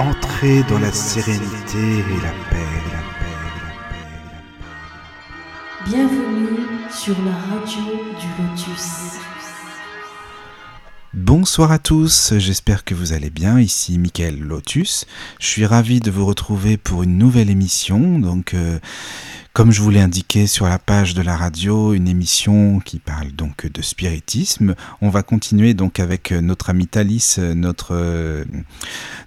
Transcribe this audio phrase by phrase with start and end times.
[0.00, 2.56] Entrez dans la sérénité et la paix,
[2.90, 4.80] la paix, la paix, la paix.
[5.84, 7.82] Bienvenue sur la radio
[8.18, 9.18] du Lotus.
[11.12, 13.60] Bonsoir à tous, j'espère que vous allez bien.
[13.60, 15.04] Ici Mickaël Lotus.
[15.38, 18.18] Je suis ravi de vous retrouver pour une nouvelle émission.
[18.18, 18.78] Donc, euh,
[19.52, 23.32] comme je vous l'ai indiqué sur la page de la radio, une émission qui parle
[23.32, 24.76] donc de spiritisme.
[25.00, 28.44] On va continuer donc avec notre ami Thalys, notre,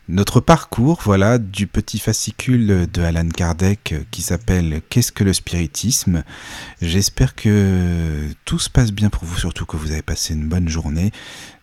[0.07, 6.23] notre parcours, voilà, du petit fascicule de Alan Kardec qui s'appelle Qu'est-ce que le spiritisme?
[6.81, 10.70] J'espère que tout se passe bien pour vous, surtout que vous avez passé une bonne
[10.70, 11.12] journée.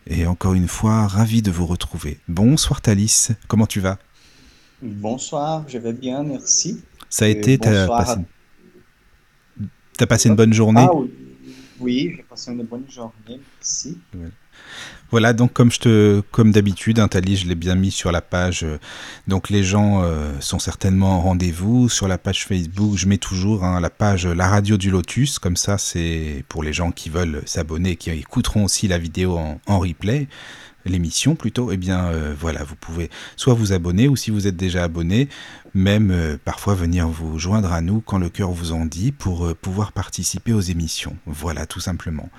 [0.07, 2.19] Et encore une fois, ravi de vous retrouver.
[2.27, 3.97] Bonsoir Thalys, comment tu vas?
[4.83, 6.83] Bonsoir, je vais bien, merci.
[7.09, 8.19] Ça a été, ta passé...
[10.01, 10.95] T'as passé une bonne journée ah,
[11.79, 13.99] Oui, j'ai passé une bonne journée, merci.
[15.11, 18.21] Voilà, donc comme je te, comme d'habitude, hein, Thalie, je l'ai bien mis sur la
[18.21, 18.63] page.
[18.63, 18.79] Euh,
[19.27, 22.97] donc les gens euh, sont certainement en rendez-vous sur la page Facebook.
[22.97, 26.73] Je mets toujours hein, la page La Radio du Lotus, comme ça, c'est pour les
[26.73, 30.27] gens qui veulent s'abonner, qui écouteront aussi la vidéo en replay
[30.85, 34.55] l'émission plutôt, eh bien euh, voilà, vous pouvez soit vous abonner ou si vous êtes
[34.55, 35.29] déjà abonné,
[35.73, 39.45] même euh, parfois venir vous joindre à nous quand le cœur vous en dit pour
[39.45, 41.15] euh, pouvoir participer aux émissions.
[41.25, 42.29] Voilà, tout simplement.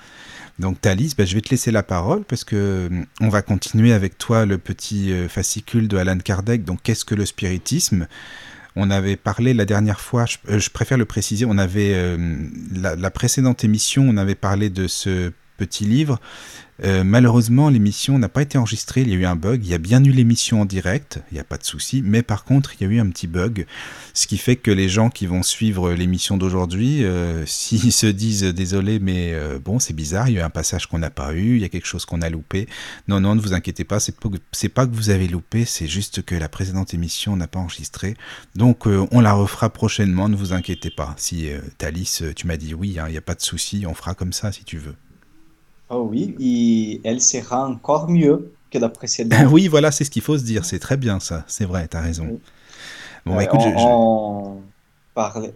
[0.58, 4.18] Donc Thalys, ben, je vais te laisser la parole parce que on va continuer avec
[4.18, 6.64] toi le petit fascicule de Alan Kardec.
[6.64, 8.06] Donc qu'est-ce que le spiritisme?
[8.76, 12.16] On avait parlé la dernière fois, je, préfère le préciser, on avait
[12.74, 16.18] la, précédente émission, on avait parlé de ce petit livre.
[16.84, 19.64] Euh, malheureusement, l'émission n'a pas été enregistrée, il y a eu un bug.
[19.64, 22.22] Il y a bien eu l'émission en direct, il n'y a pas de souci, mais
[22.22, 23.66] par contre, il y a eu un petit bug,
[24.14, 28.42] ce qui fait que les gens qui vont suivre l'émission d'aujourd'hui, euh, s'ils se disent
[28.42, 31.34] désolé, mais euh, bon, c'est bizarre, il y a eu un passage qu'on n'a pas
[31.34, 32.66] eu, il y a quelque chose qu'on a loupé.
[33.06, 36.34] Non, non, ne vous inquiétez pas, c'est pas, que vous avez loupé, c'est juste que
[36.34, 38.16] la précédente émission n'a pas enregistré.
[38.56, 41.14] Donc, on la refera prochainement, ne vous inquiétez pas.
[41.16, 44.14] Si Thalys, tu m'as dit oui, hein, il n'y a pas de souci, on fera
[44.14, 44.94] comme ça si tu veux.
[45.94, 49.48] Oh oui, et elle sera encore mieux que la précédente.
[49.50, 50.64] oui, voilà, c'est ce qu'il faut se dire.
[50.64, 51.44] C'est très bien ça.
[51.46, 52.40] C'est vrai, tu as raison.
[53.26, 54.62] Bon, bah, écoute, on,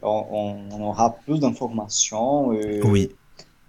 [0.03, 2.53] on, aura plus d'informations.
[2.53, 3.11] Euh, oui.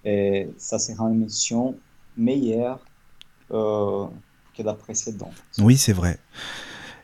[0.03, 1.75] Et ça sera une mission
[2.17, 2.79] meilleure
[3.51, 4.05] euh,
[4.55, 5.33] que la précédente.
[5.59, 6.19] Oui, c'est vrai.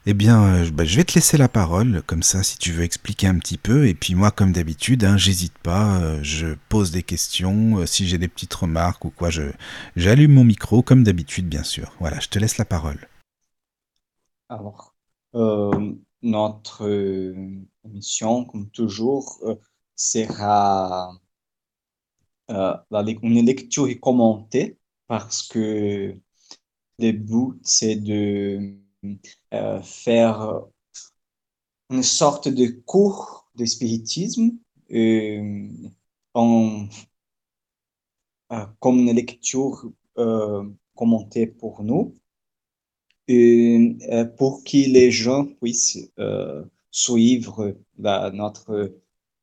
[0.05, 2.83] Eh bien, euh, bah, je vais te laisser la parole, comme ça, si tu veux
[2.83, 3.87] expliquer un petit peu.
[3.87, 7.77] Et puis moi, comme d'habitude, hein, j'hésite pas, euh, je pose des questions.
[7.77, 9.29] Euh, si j'ai des petites remarques ou quoi,
[9.95, 11.93] j'allume mon micro, comme d'habitude, bien sûr.
[12.01, 13.07] Voilà, je te laisse la parole.
[14.49, 14.93] Alors,
[16.21, 16.89] notre
[17.85, 19.41] émission, comme toujours,
[19.95, 21.17] sera
[22.49, 24.77] une lecture commentée,
[25.07, 26.13] parce que
[26.99, 28.82] le but, c'est de
[29.53, 30.61] euh, faire
[31.89, 34.57] une sorte de cours de spiritisme
[34.91, 35.67] euh,
[36.33, 36.87] en,
[38.51, 39.91] euh, comme une lecture
[40.95, 42.15] commentée pour nous,
[44.37, 45.97] pour que les gens puissent
[46.91, 48.93] suivre notre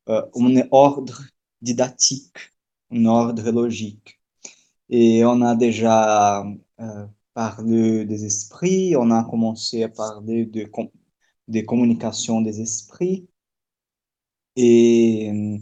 [0.07, 1.23] un ordre
[1.61, 2.37] didactique,
[2.89, 4.19] un ordre logique.
[4.89, 6.45] Et on a déjà
[7.41, 10.69] parler des esprits, on a commencé à parler de,
[11.47, 13.27] des communications des esprits.
[14.55, 15.57] Et euh,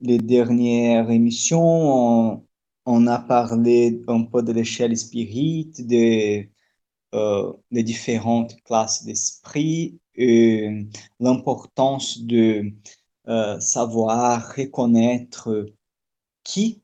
[0.00, 2.46] les dernières émissions,
[2.86, 6.50] on, a parlé un peu de l'échelle spirit, des,
[7.14, 10.86] euh, des différentes classes d'esprit, et
[11.20, 12.72] l'importance de
[13.28, 15.66] euh, savoir reconnaître
[16.44, 16.82] qui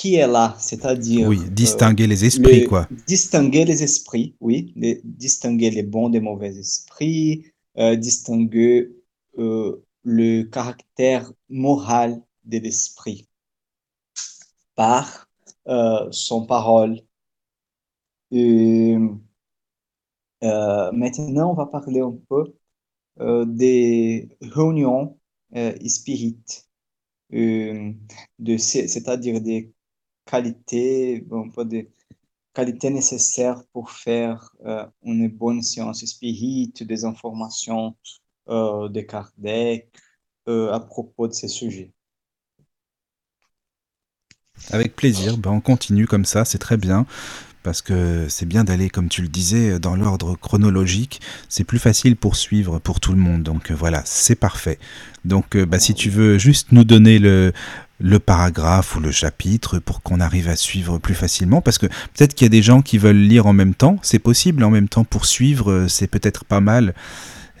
[0.00, 1.28] qui est là, c'est-à-dire...
[1.28, 2.88] Oui, distinguer les esprits, quoi.
[3.06, 4.72] Distinguer les esprits, oui.
[5.04, 8.96] distinguer les bons des mauvais esprits, euh, distinguer
[9.36, 13.28] euh, le caractère moral de l'esprit
[14.74, 15.28] par
[15.68, 17.02] euh, son parole.
[21.02, 22.54] maintenant, on va parler un peu
[23.44, 25.18] des réunions
[25.86, 26.70] spirites,
[28.56, 29.74] c'est-à-dire des
[30.30, 31.24] qualité,
[31.54, 31.86] pas de
[32.54, 37.96] qualité nécessaire pour faire euh, une bonne science spirit, des informations
[38.48, 39.88] euh, de Kardec
[40.48, 41.92] euh, à propos de ces sujets.
[44.70, 47.06] Avec plaisir, ben on continue comme ça, c'est très bien
[47.62, 51.20] parce que c'est bien d'aller, comme tu le disais, dans l'ordre chronologique.
[51.50, 53.42] C'est plus facile pour suivre pour tout le monde.
[53.42, 54.78] Donc voilà, c'est parfait.
[55.26, 57.52] Donc bah, si tu veux juste nous donner le,
[58.00, 62.34] le paragraphe ou le chapitre pour qu'on arrive à suivre plus facilement Parce que peut-être
[62.34, 64.88] qu'il y a des gens qui veulent lire en même temps, c'est possible, en même
[64.88, 66.94] temps pour suivre, c'est peut-être pas mal.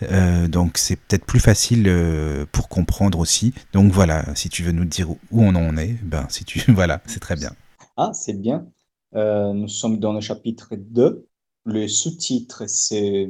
[0.02, 3.52] Euh, donc c'est peut-être plus facile euh, pour comprendre aussi.
[3.72, 7.02] Donc voilà, si tu veux nous dire où on en est, ben si tu voilà,
[7.06, 7.52] c'est très bien.
[7.96, 8.66] Ah, c'est bien.
[9.14, 11.26] Euh, nous sommes dans le chapitre 2.
[11.66, 13.28] Le sous-titre, c'est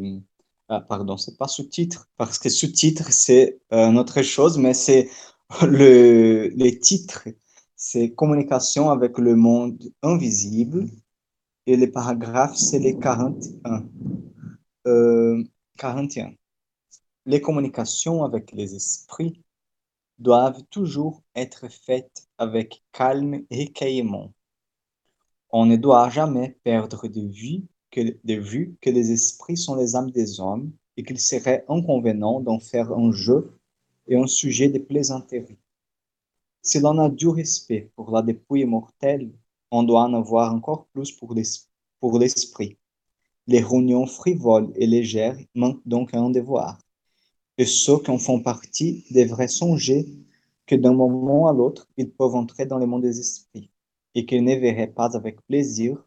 [0.68, 5.10] ah, pardon, c'est pas sous-titre parce que sous-titre c'est une autre chose, mais c'est
[5.62, 7.28] le les titres,
[7.76, 10.86] c'est communication avec le monde invisible
[11.66, 13.86] et les paragraphes c'est les 41.
[15.76, 16.32] 41
[17.26, 19.40] les communications avec les esprits
[20.18, 24.32] doivent toujours être faites avec calme et recueillement.
[25.50, 29.96] On ne doit jamais perdre de vue que, de vue que les esprits sont les
[29.96, 33.58] âmes des hommes et qu'il serait inconvénient d'en faire un jeu
[34.10, 35.56] et un sujet de plaisanterie.
[36.60, 39.32] Si l'on a du respect pour la dépouille mortelle,
[39.70, 42.76] on doit en avoir encore plus pour l'esprit.
[43.46, 46.78] Les réunions frivoles et légères manquent donc un devoir
[47.60, 50.06] et ceux qui en font partie devraient songer
[50.64, 53.70] que d'un moment à l'autre, ils peuvent entrer dans le monde des esprits
[54.14, 56.02] et qu'ils ne verraient pas avec plaisir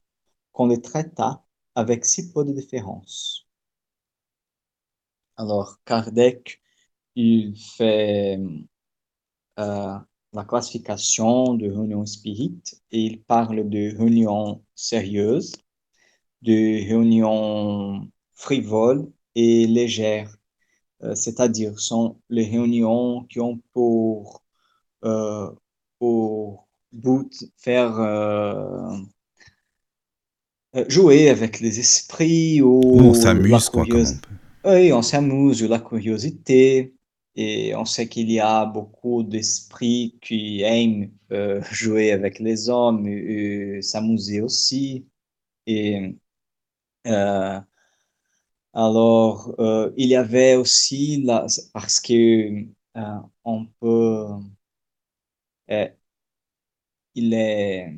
[0.52, 1.44] qu'on les traitât
[1.76, 3.48] avec si peu de différence.
[5.38, 6.60] Alors, Kardec,
[7.16, 8.40] il fait
[9.60, 9.98] euh,
[10.34, 12.62] la classification de réunion spirit
[12.92, 15.54] et il parle de réunion sérieuse,
[16.42, 20.36] de réunion frivole et légère
[21.04, 24.42] euh, c'est-à-dire sont les réunions qui ont pour,
[25.04, 25.50] euh,
[26.00, 28.96] pour but faire euh,
[30.88, 33.86] jouer avec les esprits ou on s'amuse quoi
[34.66, 36.94] Oui, on s'amuse, la curiosité.
[37.36, 41.12] Et on sait qu'il y a beaucoup d'esprits qui aiment
[41.72, 45.08] jouer avec les hommes et, s'amuser aussi.
[45.68, 46.16] Et
[48.74, 52.66] alors, euh, il y avait aussi, là, parce que
[52.98, 54.28] euh, on peut,
[55.70, 55.88] euh,
[57.16, 57.98] il est,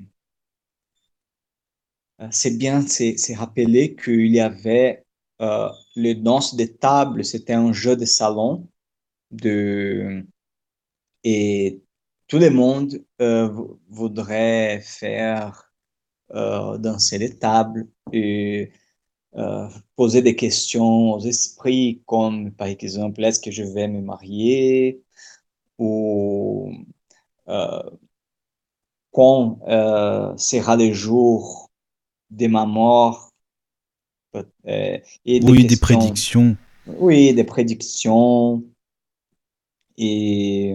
[2.32, 5.06] c'est bien, c'est rappeler qu'il y avait
[5.40, 8.68] le danse des tables, c'était un jeu de salon
[9.32, 10.26] de,
[11.24, 11.82] et
[12.28, 13.04] tout le monde
[13.90, 15.72] voudrait faire
[16.30, 18.72] danser les tables et
[19.38, 19.68] euh,
[19.98, 25.02] poser des questions aux esprits, comme par exemple, est-ce que je vais me marier
[25.78, 26.72] ou
[27.50, 27.84] euh,
[29.12, 31.70] quand euh, sera le jour
[32.30, 33.34] de ma mort?
[34.66, 36.56] Et Oui, des prédictions.
[36.88, 38.64] Oui, des prédictions.
[39.98, 40.74] Et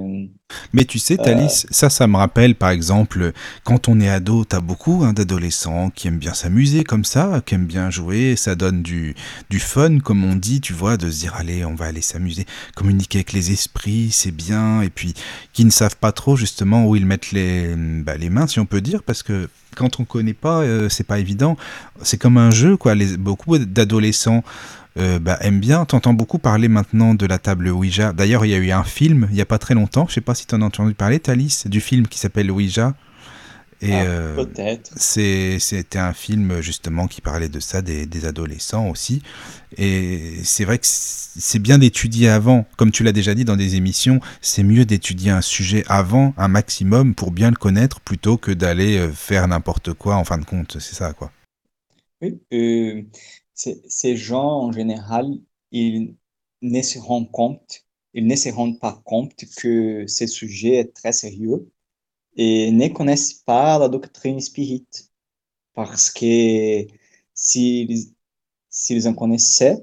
[0.72, 1.68] mais tu sais, Thalys, euh.
[1.70, 3.32] ça, ça me rappelle, par exemple,
[3.64, 7.54] quand on est ado, t'as beaucoup hein, d'adolescents qui aiment bien s'amuser comme ça, qui
[7.54, 9.14] aiment bien jouer, ça donne du,
[9.48, 12.46] du fun, comme on dit, tu vois, de se dire, allez, on va aller s'amuser,
[12.76, 15.14] communiquer avec les esprits, c'est bien, et puis
[15.52, 18.66] qui ne savent pas trop justement où ils mettent les, bah, les mains, si on
[18.66, 21.56] peut dire, parce que quand on connaît pas, euh, c'est pas évident.
[22.02, 22.94] C'est comme un jeu, quoi.
[22.94, 24.42] Les, beaucoup d'adolescents
[24.98, 25.84] euh, bah, aime bien.
[25.84, 28.12] T'entends beaucoup parler maintenant de la table Ouija.
[28.12, 30.06] D'ailleurs, il y a eu un film il n'y a pas très longtemps.
[30.08, 32.94] Je sais pas si tu en as entendu parler, Thalys, du film qui s'appelle Ouija.
[33.82, 34.92] Et ah, euh, peut-être.
[34.96, 39.22] C'était un film justement qui parlait de ça, des, adolescents aussi.
[39.78, 42.66] Et c'est vrai que c'est bien d'étudier avant.
[42.76, 46.48] Comme tu l'as déjà dit dans des émissions, c'est mieux d'étudier un sujet avant un
[46.48, 50.44] maximum pour bien le connaître plutôt que d'aller euh, faire n'importe quoi en fin de
[50.44, 50.76] compte.
[50.78, 51.32] C'est ça, quoi.
[52.20, 52.38] Oui,
[53.88, 55.26] ces gens, en général,
[55.72, 56.16] ils
[56.62, 61.12] ne se rendent compte, ils ne se rendent pas compte que ce sujet est très
[61.12, 61.70] sérieux
[62.36, 64.86] et ne connaissent pas la doctrine spirit.
[65.74, 66.86] Parce que
[67.34, 68.14] s'ils
[68.70, 69.78] s'ils en connaissaient,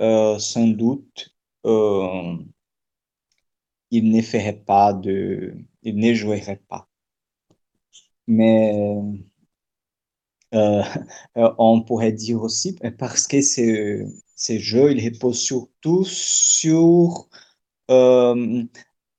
[0.00, 1.34] euh, sans doute,
[1.66, 2.36] euh,
[3.90, 4.98] ils ne feraient pas
[5.82, 6.88] ils ne joueraient pas.
[8.26, 8.72] Mais
[10.54, 10.82] euh,
[11.36, 17.28] euh, on pourrait dire aussi, parce que ces, ces jeux, ils reposent surtout sur
[17.90, 18.64] euh,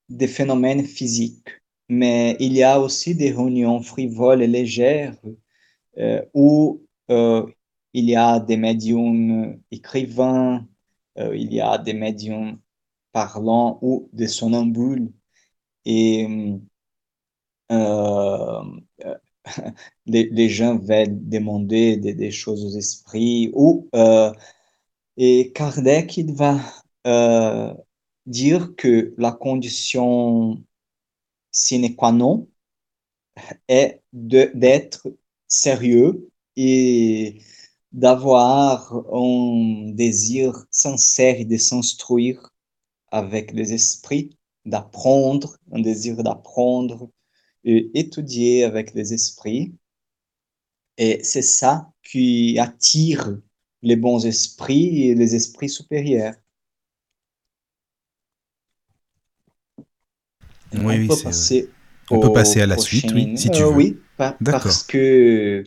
[0.09, 1.49] des phénomènes physiques.
[1.89, 5.15] Mais il y a aussi des réunions frivoles et légères
[6.33, 6.83] où
[7.93, 10.67] il y a des médiums écrivains,
[11.17, 12.59] il y a des médiums
[13.13, 15.11] parlants ou des sonambules.
[15.85, 16.27] Et
[20.05, 24.31] les, gens veulent demander des, choses aux esprits, ou, euh,
[25.17, 26.59] et Kardec, il va
[27.07, 27.73] euh,
[28.25, 30.63] dire que la condition
[31.51, 32.47] sine qua non
[33.67, 35.07] est d'être
[35.47, 37.41] sérieux et
[37.91, 42.49] d'avoir un désir sincère de s'instruire
[43.11, 47.09] avec les esprits, d'apprendre, un désir d'apprendre,
[47.67, 49.73] étudier avec les esprits.
[50.97, 53.37] Et c'est ça qui attire
[53.81, 56.33] les bons esprits et les esprits supérieurs.
[60.73, 61.69] Oui, on, peut passer,
[62.09, 63.73] on peut passer à la suite, oui, si tu euh, veux.
[63.73, 65.63] oui, parce que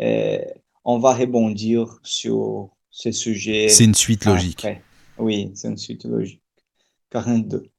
[0.00, 0.38] euh,
[0.84, 3.68] on va rebondir sur ce sujet.
[3.68, 4.66] C'est une suite logique.
[5.18, 6.42] Oui, c'est une suite logique.
[7.10, 7.70] 42.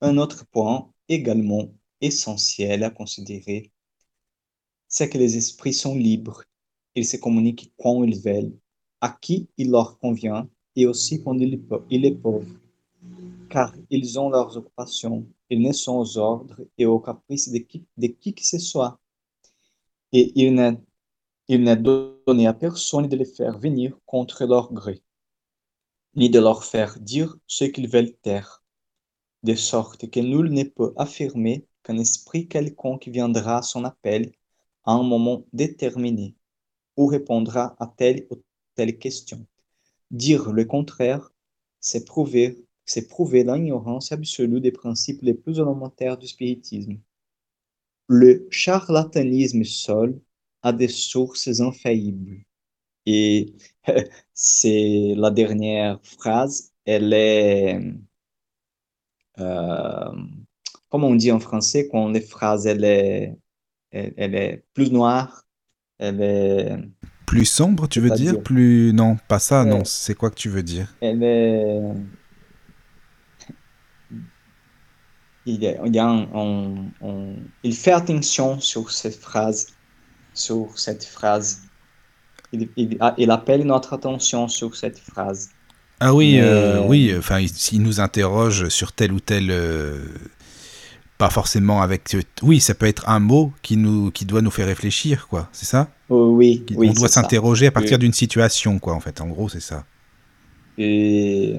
[0.00, 1.68] Un autre point également
[2.04, 3.72] essentiel à considérer,
[4.88, 6.44] c'est que les esprits sont libres.
[6.94, 8.56] Ils se communiquent quand ils veulent,
[9.00, 12.46] à qui il leur convient et aussi quand ils peuvent,
[13.50, 17.84] car ils ont leurs occupations, ils ne sont aux ordres et aux caprices de qui,
[17.96, 19.00] de qui que ce soit.
[20.12, 25.02] Et il n'est donné à personne de les faire venir contre leur gré,
[26.14, 28.62] ni de leur faire dire ce qu'ils veulent taire,
[29.42, 34.32] de sorte que nul ne peut affirmer qu'un esprit quelconque viendra à son appel
[34.84, 36.34] à un moment déterminé,
[36.96, 38.36] ou répondra à telle ou
[38.74, 39.46] telle question.
[40.10, 41.30] Dire le contraire,
[41.80, 46.98] c'est prouver, c'est prouver l'ignorance absolue des principes les plus élémentaires du spiritisme.
[48.08, 50.20] Le charlatanisme seul
[50.62, 52.44] a des sources infaillibles.
[53.06, 53.54] Et
[54.34, 57.80] c'est la dernière phrase, elle est,
[59.38, 60.12] euh,
[60.94, 63.36] comment on dit en français, quand les phrases, elle est,
[63.90, 65.42] elle, est plus noire,
[65.98, 66.78] elle est...
[67.26, 68.92] Plus sombre, tu veux dire, Plus...
[68.94, 69.84] Non, pas ça, non.
[69.84, 70.94] C'est quoi que tu veux dire?
[71.00, 71.80] Elle est...
[75.46, 76.26] Il, y a,
[77.64, 79.74] il fait attention sur cette phrase
[80.32, 81.62] sur cette phrase.
[82.52, 85.50] Il, il, appelle notre attention sur cette phrase.
[85.98, 87.12] Ah oui, euh, oui.
[87.18, 89.50] Enfin, il, nous interroge sur tel ou tel.
[89.50, 90.04] Euh,
[91.18, 92.16] pas forcément avec.
[92.42, 95.48] Oui, ça peut être un mot qui nous, qui doit nous faire réfléchir, quoi.
[95.52, 95.88] C'est ça?
[96.08, 96.64] Oh, Oui.
[96.76, 98.94] On doit s'interroger à partir d'une situation, quoi.
[98.94, 99.84] En fait, en gros, c'est ça.
[100.76, 101.56] Et...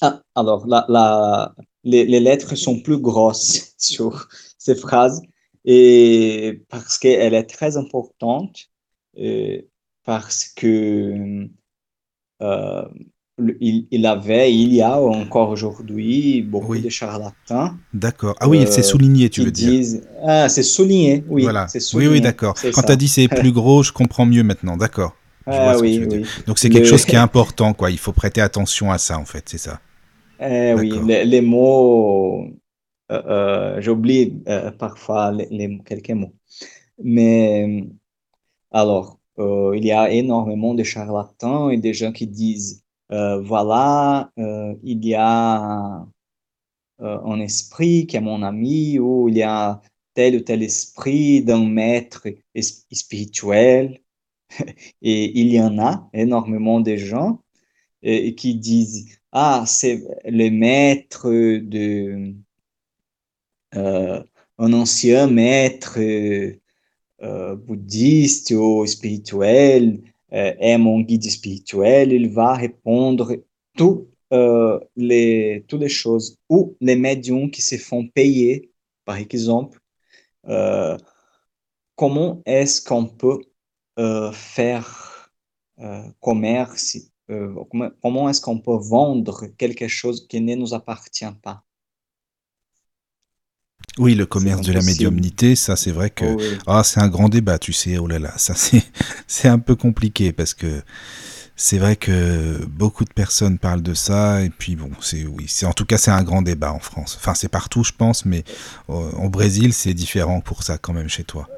[0.00, 1.54] Ah, alors, la, la,
[1.84, 5.22] les, les lettres sont plus grosses sur ces phrases
[5.66, 8.70] et parce qu'elle est très importante,
[9.18, 9.60] euh,
[10.04, 11.48] parce que
[12.40, 12.88] euh,
[13.60, 17.74] il, il, avait, il y a encore aujourd'hui beaucoup de charlatans.
[17.92, 18.34] D'accord.
[18.40, 20.00] Ah oui, c'est euh, souligné, tu veux dire.
[20.24, 21.42] Ah, c'est souligné, oui.
[21.42, 21.66] Voilà.
[21.94, 22.54] Oui, oui, d'accord.
[22.72, 25.14] Quand tu as dit c'est plus gros, je comprends mieux maintenant, d'accord.
[25.46, 26.24] Ah, oui, oui.
[26.46, 27.90] Donc c'est quelque chose qui est important, quoi.
[27.90, 29.80] Il faut prêter attention à ça, en fait, c'est ça.
[30.40, 32.44] Eh, oui, les, mots
[33.10, 34.42] euh, euh, j'oublie
[34.78, 36.34] parfois les, quelques mots.
[37.02, 37.84] Mais
[38.70, 45.14] alors, il y a énormément de charlatans et des gens qui disent, voilà, il y
[45.14, 46.06] a
[46.98, 49.80] un esprit qui est mon ami, ou il y a
[50.14, 52.26] tel ou tel esprit d'un maître
[52.92, 54.00] spirituel.
[55.02, 57.42] et il y en a énormément de gens
[58.02, 62.34] qui disent, ah, c'est le maître de
[63.74, 64.22] euh,
[64.58, 73.36] un ancien maître euh, bouddhiste ou spirituel euh, est mon guide spirituel, il va répondre
[74.96, 76.38] les, toutes les choses.
[76.48, 78.72] Ou les médiums qui se font payer,
[79.04, 79.80] par exemple,
[81.94, 83.40] comment est-ce qu'on peut
[84.32, 85.30] faire
[86.20, 86.98] commerce,
[88.02, 91.62] comment est-ce qu'on peut vendre quelque chose qui ne nous appartient pas?
[93.98, 97.28] Oui, le commerce de la médiumnité, ça c'est vrai que oh ah, c'est un grand
[97.28, 98.54] débat, tu sais, oh là là, ça
[99.26, 100.82] c'est un peu compliqué parce que
[101.56, 105.64] c'est vrai que beaucoup de personnes parlent de ça et puis bon, c'est oui, c'est
[105.64, 107.16] en tout cas c'est un grand débat en France.
[107.18, 108.44] Enfin, c'est partout je pense mais
[108.90, 111.48] euh, au Brésil, c'est différent pour ça quand même chez toi.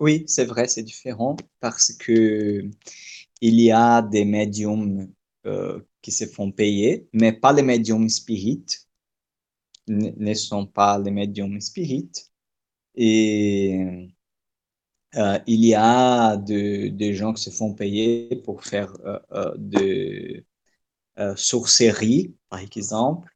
[0.00, 2.64] Oui, c'est vrai, c'est différent parce que
[3.42, 5.08] il y a des médiums
[5.46, 8.88] euh, qui se font payer, mais pas les médiums spirites
[9.90, 12.30] ne sont pas les médiums spirites.
[12.94, 14.08] Et
[15.16, 19.54] euh, il y a des de gens qui se font payer pour faire euh, euh
[19.56, 20.44] de
[21.36, 23.28] sorcellerie, par exemple.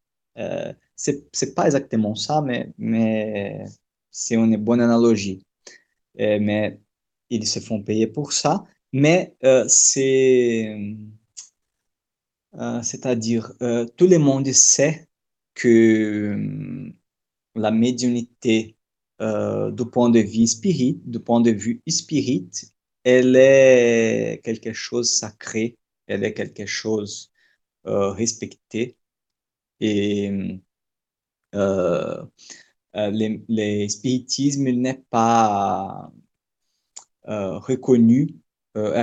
[0.97, 3.65] c'est pas exactement ça, mais, mais
[4.11, 5.45] c'est une bonne analogie.
[6.17, 6.81] mais
[7.31, 8.65] ils se font payer pour ça.
[8.93, 9.37] Mais
[9.69, 10.77] c'est.
[12.83, 13.53] C'est-à-dire,
[13.97, 15.09] tout le monde sait
[15.55, 16.95] que hum,
[17.55, 18.77] la médiumnité
[19.21, 22.51] euh, du point de vue spirit, du point de vue spirit,
[23.05, 27.33] elle est quelque chose sacré, elle est quelque chose
[27.87, 28.97] euh, respecté.
[29.81, 30.31] Et
[31.55, 32.25] euh,
[32.97, 33.11] euh
[33.49, 36.13] le spiritisme n'est pas
[37.27, 38.37] reconnu,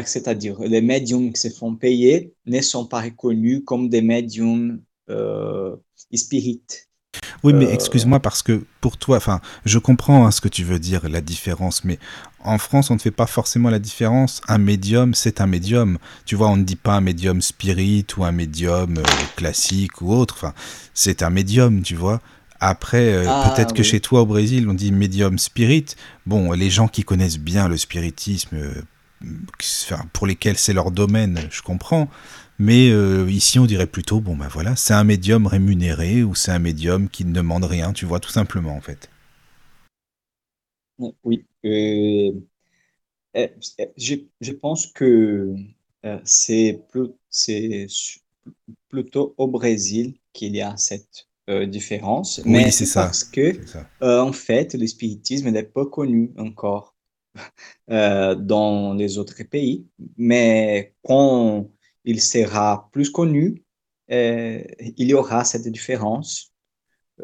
[0.06, 4.82] c'est-à-dire les médiums qui se font payer ne sont pas reconnus comme des médiums
[6.14, 6.92] spirites.
[7.44, 10.64] Oui, mais euh, excuse-moi parce que pour toi, enfin, je comprends hein, ce que tu
[10.64, 12.00] veux dire, la différence, mais
[12.44, 14.42] en France, on ne fait pas forcément la différence.
[14.48, 15.98] Un médium, c'est un médium.
[16.26, 19.04] Tu vois, on ne dit pas un médium spirit ou un médium euh,
[19.36, 20.36] classique ou autre.
[20.38, 20.54] Enfin,
[20.94, 22.22] c'est un médium, tu vois.
[22.60, 25.88] Après, euh, ah, peut-être que chez toi au Brésil, on dit médium spirit.
[26.26, 28.58] Bon, les gens qui connaissent bien le spiritisme,
[30.14, 32.08] pour lesquels c'est leur domaine, je comprends.
[32.62, 36.52] Mais euh, ici, on dirait plutôt, bon ben voilà, c'est un médium rémunéré ou c'est
[36.52, 39.10] un médium qui ne demande rien, tu vois, tout simplement en fait.
[41.24, 41.44] Oui.
[41.66, 42.32] Euh,
[43.36, 43.48] euh,
[43.98, 45.56] je, pense que
[46.24, 46.80] c'est
[48.90, 51.28] plutôt au Brésil qu'il y a cette
[51.66, 52.42] différence.
[52.46, 53.06] Oui, c'est ça.
[53.06, 53.60] Parce que,
[54.02, 56.96] en fait, le spiritisme n'est pas connu encore
[57.88, 59.88] dans les autres pays.
[60.16, 61.68] Mais quand
[62.06, 63.64] il sera plus connu,
[64.12, 64.64] euh,
[64.98, 66.54] il y aura cette différence.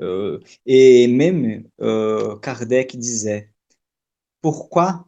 [0.01, 3.51] Euh, et même euh, Kardec disait,
[4.41, 5.07] pourquoi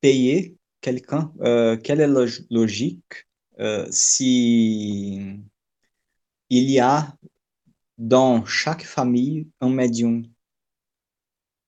[0.00, 1.32] payer quelqu'un,
[1.84, 3.26] quelle est la logique
[3.90, 5.40] si
[6.50, 7.16] il y a
[7.98, 10.24] dans chaque famille un médium?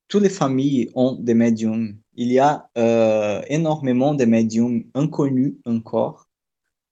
[0.09, 1.99] Toutes les familles ont des médiums.
[2.15, 2.71] Il y a
[3.49, 6.28] énormément de médiums inconnus encore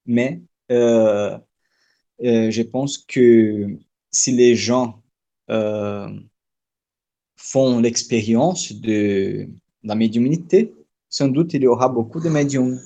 [0.07, 1.37] mais euh,
[2.23, 3.67] euh, je pense que
[4.11, 5.03] si les gens
[5.49, 6.09] euh,
[7.35, 9.47] font l'expérience de
[9.83, 10.73] la médiumnité,
[11.09, 12.79] sans doute il y aura beaucoup de médiums.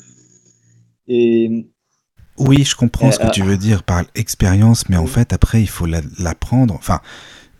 [1.07, 1.65] Et
[2.37, 5.69] oui, je comprends ce que tu veux dire par expérience, mais en fait, après, il
[5.69, 6.73] faut l'apprendre.
[6.73, 7.01] Enfin,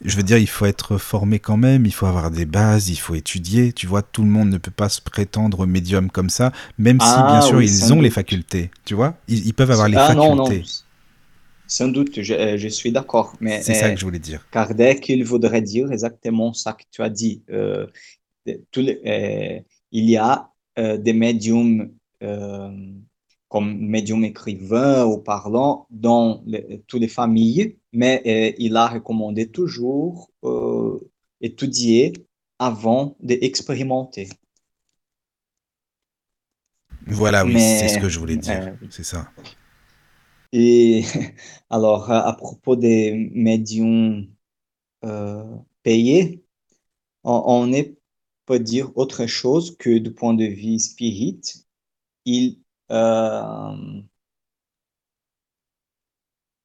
[0.03, 2.95] je veux dire, il faut être formé quand même, il faut avoir des bases, il
[2.95, 3.71] faut étudier.
[3.73, 7.07] Tu vois, tout le monde ne peut pas se prétendre médium comme ça, même si,
[7.07, 8.71] bien ah sûr, ils ont les facultés.
[8.85, 10.27] Tu vois, ils, peuvent avoir les ah, facultés.
[10.27, 10.61] Non, non.
[11.67, 13.35] Sans doute, je, euh, suis d'accord.
[13.39, 14.45] Mais c'est ça que je voulais dire.
[14.51, 17.43] Kardec, il voudrait dire exactement ça que tu as dit.
[17.49, 17.87] Euh,
[18.45, 19.59] les, euh,
[19.91, 21.91] il y a des médiums
[23.49, 26.43] comme médium écrivain ou parlant dans
[26.87, 30.99] toutes les familles, mais euh, il a recommandé toujours euh,
[31.41, 32.13] étudier
[32.59, 34.29] avant d'expérimenter.
[37.07, 39.31] Voilà, oui, c'est ce que je voulais dire, euh, c'est ça.
[40.53, 41.03] Et
[41.69, 44.27] alors, à propos des médiums
[45.83, 46.43] payés,
[47.23, 47.71] on, on
[48.45, 51.41] peut dire autre chose que du point de vue spirit,
[52.25, 52.59] il
[52.91, 54.01] euh,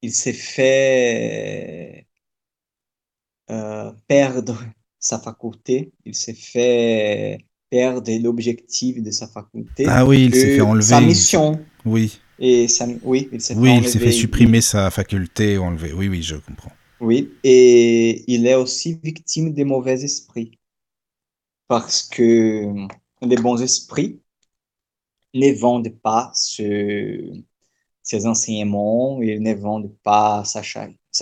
[0.01, 2.07] il s'est fait
[3.49, 4.63] euh, perdre
[4.99, 9.85] sa faculté, il s'est fait perdre l'objectif de sa faculté.
[9.87, 10.83] Ah oui, il s'est fait enlever.
[10.83, 11.59] Sa mission.
[11.85, 12.19] Oui.
[12.39, 12.67] Et
[13.03, 15.93] oui, il s'est oui, fait, il s'est fait supprimer sa faculté, enlever.
[15.93, 16.71] Oui, oui, je comprends.
[16.99, 20.59] Oui, et il est aussi victime des mauvais esprits.
[21.67, 22.65] Parce que
[23.21, 24.21] les bons esprits
[25.33, 27.43] ne vendent pas ce,
[28.07, 30.61] ses enseignements, ils ne vendent pas sa,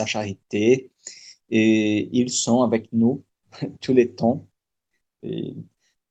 [0.05, 0.91] charité,
[1.49, 3.23] et ils sont avec nous
[3.81, 4.47] tous les temps.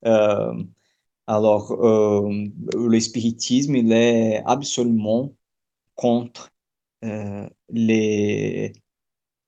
[0.05, 0.65] Euh,
[1.27, 5.33] alors, euh, le spiritisme, il est absolument
[5.95, 6.51] contre
[7.05, 7.49] euh,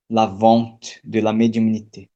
[0.09, 2.11] la vente de la médiumnité.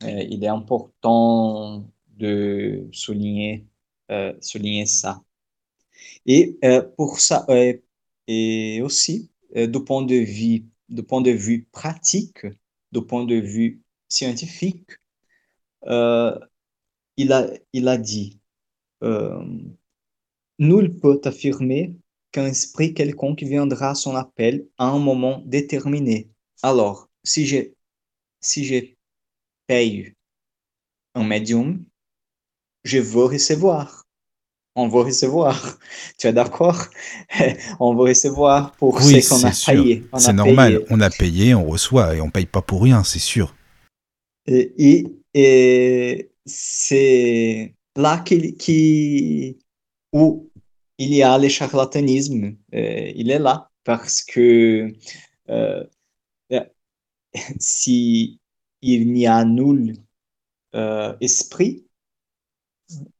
[0.00, 3.66] il est important de souligner
[4.40, 5.22] souligner ça.
[6.26, 7.74] Et euh, pour ça, euh,
[8.26, 12.46] et aussi, du point de vue, du point de vue pratique,
[12.92, 14.90] du point de vue scientifique,
[17.16, 18.40] il, a, il a dit,
[20.58, 21.94] nul peut affirmer
[22.30, 26.30] qu'un esprit quelconque viendra à son appel à un moment déterminé.
[26.62, 27.72] Alors, si je,
[28.40, 28.94] si je
[29.66, 30.14] paye
[31.14, 31.84] un médium,
[32.84, 34.01] je veux recevoir
[34.74, 35.78] on va recevoir.
[36.18, 36.86] Tu es d'accord?
[37.80, 40.04] On va recevoir pour ce qu'on a payé.
[40.18, 43.54] C'est normal, on a payé, on reçoit et on paye pas pour rien, c'est sûr.
[44.46, 45.04] Et,
[45.34, 49.58] et, c'est là qui,
[50.12, 50.50] où
[50.98, 52.56] il y a le charlatanisme.
[52.74, 54.92] Euh, il est là parce que
[55.48, 55.84] euh,
[57.58, 58.38] si
[58.82, 59.96] il n'y a nul
[60.74, 61.86] euh, esprit,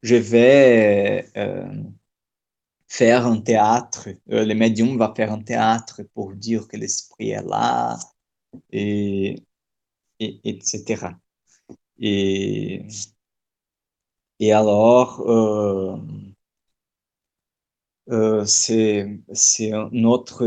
[0.02, 1.66] je vais euh,
[2.88, 7.42] faire un théâtre, euh, le médium va faire un théâtre pour dire que l'esprit est
[7.42, 7.98] là,
[8.72, 9.37] et,
[10.20, 11.20] et etc.
[12.00, 12.87] Et,
[14.52, 15.96] alors, euh,
[18.11, 19.08] euh, c'est
[19.72, 20.44] un autre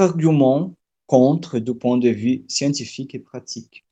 [0.00, 0.74] argument
[1.06, 3.85] contre du point de vue scientifique et pratique.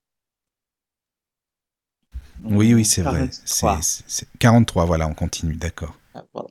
[2.44, 3.28] Oui, oui, c'est vrai.
[3.30, 5.98] C'est 43, voilà, on continue, d'accord.
[6.14, 6.48] Ah, voilà.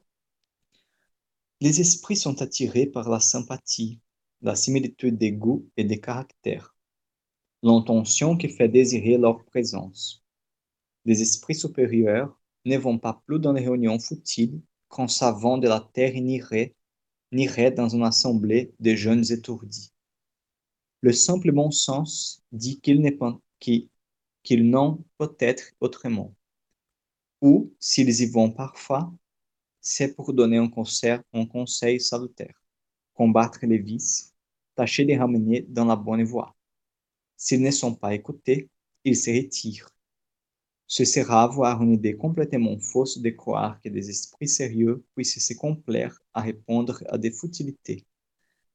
[1.62, 4.00] Les esprits sont attirés par la sympathie,
[4.42, 6.76] la similitude des goûts et des caractères,
[7.62, 10.24] l'intention qui fait désirer leur présence.
[11.06, 15.88] Les esprits supérieurs ne vont pas plus dans les réunions futiles qu'un savant de la
[15.94, 16.76] terre n'irait,
[17.32, 19.94] n'irait dans une assemblée de jeunes étourdis.
[21.02, 23.40] Le simple bon sens dit qu'il n'est pas,
[24.44, 26.36] qu'ils n'ont peut-être autrement.
[27.42, 29.12] Ou, s'ils y vont parfois,
[29.82, 32.56] c'est pour donner un conseil, un conseil salutaire,
[33.14, 34.34] combattre les vices,
[34.76, 36.56] tâcher de ramener dans la bonne voie.
[37.36, 38.70] S'ils ne sont pas écoutés,
[39.04, 39.90] ils se retirent.
[40.88, 45.54] Ce sera avoir une idée complètement fausse de croire que des esprits sérieux puissent se
[45.54, 48.06] complaire à répondre à des futilités,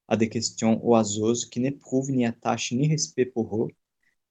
[0.08, 3.68] à des questions oiseuses qui n'éprouvent ni attache ni respect pour eux,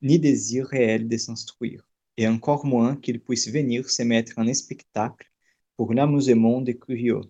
[0.02, 5.30] ni désir réel de s'instruire, et encore moins qu'ils puissent venir se mettre en spectacle
[5.78, 7.22] pour l'amusement des curieux.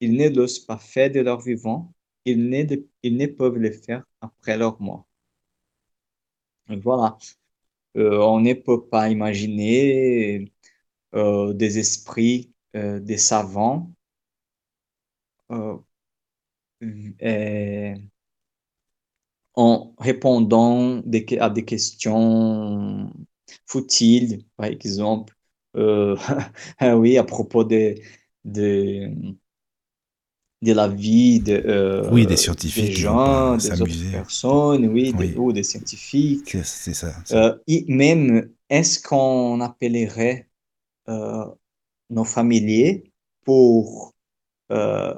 [0.00, 1.92] Ils ne l'osent pas faire de leur vivant,
[2.24, 5.06] ils ne, peuvent le faire après leur mort.
[6.68, 7.16] voilà.
[7.96, 10.52] Euh, on ne peut pas imaginer
[11.14, 13.92] euh, des esprits, euh, des savants
[19.54, 21.02] en répondant
[21.40, 23.12] à des questions
[23.66, 25.34] futiles, par exemple.
[25.74, 27.94] ah oui, à propos de,
[28.44, 29.10] de,
[30.62, 35.30] de la vie de, oui, des scientifiques, des gens, des autres personnes, oui, oui.
[35.30, 36.56] Des, ou des scientifiques.
[36.62, 37.14] C'est ça.
[37.32, 40.48] Euh, et même, est-ce qu'on appellerait
[41.08, 41.44] euh,
[42.10, 43.12] nos familiers
[43.44, 44.14] pour,
[44.70, 45.14] euh,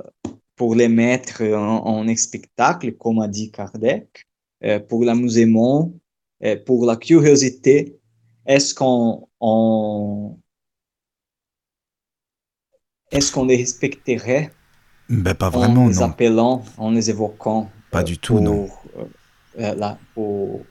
[0.56, 4.26] pour les mettre en, en, spectacle, comme a dit Kardec,
[4.88, 5.92] pour l'amusement,
[6.64, 7.96] pour la curiosité
[8.46, 10.38] Est-ce qu'on on,
[13.14, 14.50] est-ce qu'on les respecterait
[15.08, 16.02] ben, pas vraiment, en les non.
[16.02, 18.68] appelant, en les évoquant Pas du tout, non.
[19.58, 20.62] Euh, la, pour,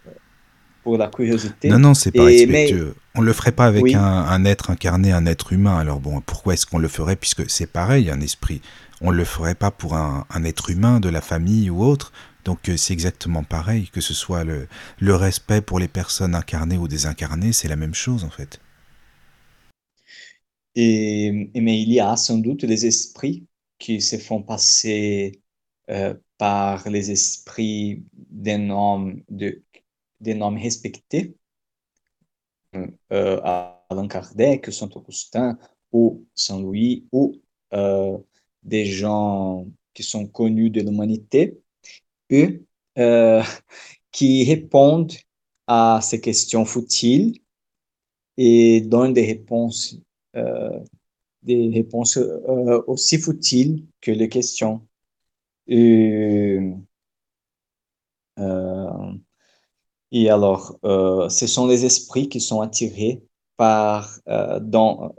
[0.83, 1.69] pour, la curiosité?
[1.69, 2.95] Non, non, c'est pas Et, respectueux.
[2.95, 3.01] Mais...
[3.15, 3.95] On le ferait pas avec oui.
[3.95, 5.77] un, un, être incarné, un être humain.
[5.77, 8.61] Alors bon, pourquoi est-ce qu'on le ferait Puisque c'est pareil, un esprit.
[9.05, 12.13] On le ferait pas pour un, être humain de la famille ou autre.
[12.45, 14.67] Donc c'est exactement pareil, que ce soit le,
[15.01, 18.59] respect pour les personnes incarnées ou désincarnées, c'est la même chose en fait.
[20.75, 23.45] Et, mais il y a sans doute des esprits
[23.77, 25.41] qui se font passer
[25.89, 31.35] euh, par les esprits d'un homme, d'un homme respecté,
[33.11, 35.57] euh, Allan Kardec, Saint Augustin
[35.91, 37.35] ou Saint Louis, ou
[37.73, 38.17] euh,
[38.63, 41.59] des gens qui sont connus de l'humanité,
[42.97, 43.43] euh,
[44.11, 45.13] qui répondent
[45.67, 47.39] à ces questions futiles
[48.37, 49.97] et donnent des réponses
[50.35, 50.79] euh,
[51.43, 54.87] des réponses euh, aussi futiles que les questions.
[55.67, 56.57] Et,
[58.39, 58.71] euh,
[60.29, 60.79] alors,
[61.29, 63.23] ce sont les esprits qui sont attirés
[63.57, 64.19] par,
[64.61, 65.13] dans,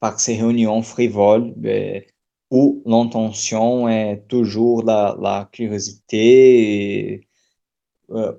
[0.00, 1.54] par ces réunions frivoles
[2.50, 7.28] où l'intention est toujours la, la curiosité et,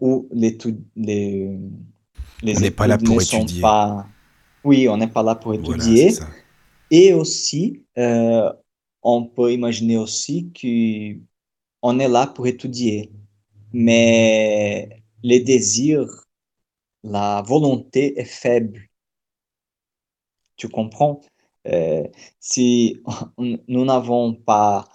[0.02, 0.58] où les,
[0.96, 1.60] les,
[2.42, 3.62] les on n'est pas là pour étudier.
[3.62, 4.08] Pas,
[4.64, 6.10] oui, on n'est pas là pour étudier.
[6.10, 6.34] Voilà,
[6.92, 8.52] et aussi, euh,
[9.04, 13.12] on peut imaginer aussi qu'on est là pour étudier,
[13.72, 16.10] mais les désirs,
[17.04, 18.82] la volonté est faible.
[20.56, 21.22] Tu comprends?
[21.70, 22.04] Euh,
[22.40, 23.02] si
[23.68, 24.88] nous n'avons pas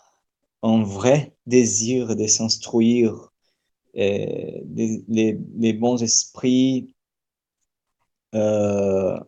[0.63, 3.33] un vrai désir de s'instruire,
[3.97, 6.95] euh, les, bons esprits
[8.35, 9.19] euh,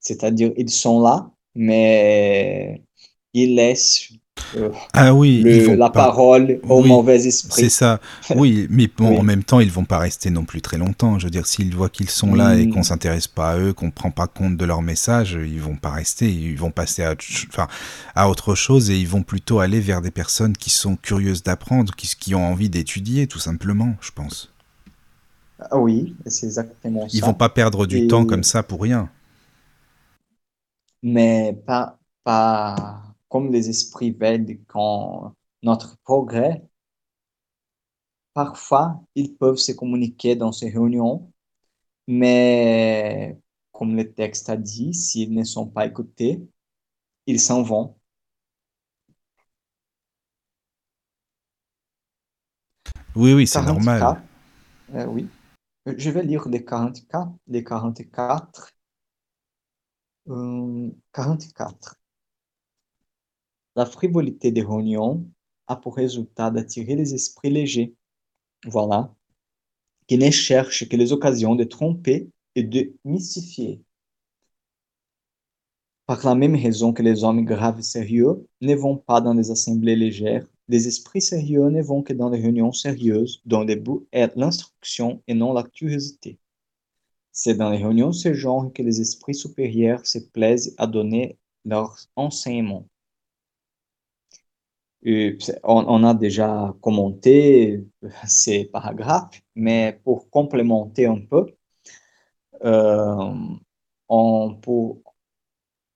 [0.00, 2.82] c'est-à-dire, ils sont là, mais
[3.32, 4.12] ils laissent
[4.54, 5.90] euh, ah oui, le, la pas...
[5.90, 7.64] parole au oui, mauvais esprit.
[7.64, 9.18] C'est ça, oui, mais bon, Oui.
[9.18, 11.18] en même temps, ils vont pas rester non plus très longtemps.
[11.18, 12.70] Je veux dire, s'ils voient qu'ils sont là et Mm.
[12.72, 15.90] qu'on s'intéresse pas à eux, qu'on prend pas compte de leur message, ils vont pas
[15.90, 16.30] rester.
[16.32, 17.14] Ils vont passer à,
[17.48, 17.68] enfin,
[18.14, 21.94] à autre chose et ils vont plutôt aller vers des personnes qui sont curieuses d'apprendre,
[21.94, 24.52] qui, qui ont envie d'étudier, tout simplement, je pense.
[25.58, 27.26] Ah oui, c'est exactement Ils ça.
[27.26, 29.10] vont pas perdre du Et- temps comme ça pour rien.
[31.02, 36.62] mais pas, pas comme les esprits veulent quand notre progrès.
[38.34, 41.32] Parfois, ils peuvent se communiquer dans ces réunions,
[42.06, 43.38] mais
[43.72, 46.46] comme le texte a dit, s'ils ne sont pas écoutés,
[47.26, 47.96] ils s'en vont.
[53.14, 54.22] Oui, oui, c'est 44, normal.
[54.94, 55.26] euh, oui.
[55.86, 58.70] Je vais lire les 44, les 44.
[60.28, 61.96] Euh, 44.
[63.76, 65.26] La frivolité des réunions
[65.66, 67.94] a pour résultat d'attirer les esprits légers,
[68.64, 69.14] voilà,
[70.06, 73.82] qui ne cherchent que les occasions de tromper et de mystifier.
[76.06, 79.50] Par la même raison que les hommes graves et sérieux ne vont pas dans les
[79.50, 84.06] assemblées légères, les esprits sérieux ne vont que dans les réunions sérieuses dont le but
[84.10, 86.38] est l'instruction et non la curiosité.
[87.30, 91.36] C'est dans les réunions de ce genre que les esprits supérieurs se plaisent à donner
[91.66, 92.86] leur enseignement.
[95.04, 97.84] C'est- on, a déjà commenté
[98.26, 101.46] ces paragraphes, mais pour complémenter un peu,
[102.64, 103.34] euh,
[104.08, 105.02] on, pour,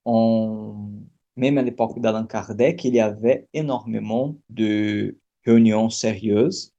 [0.05, 0.91] on-
[1.37, 6.75] même à l'époque d'Allan Kardec, il y avait énormément de réunions sérieuses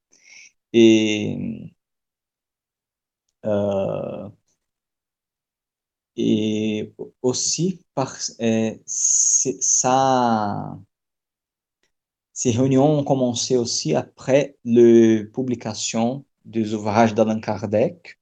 [0.74, 1.72] et,
[3.46, 4.30] euh,
[7.22, 10.78] aussi parce euh, ça,
[12.42, 18.20] ces réunions ont commencé aussi après la publication des ouvrages d'Allan Kardec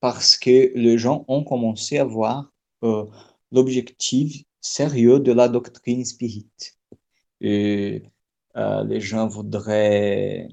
[0.00, 3.04] parce que les gens ont commencé à voir euh,
[3.52, 6.50] l'objectif sérieux de la doctrine spirit.
[7.40, 8.02] Et
[8.56, 10.48] euh, les gens voudraient,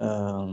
[0.00, 0.52] euh,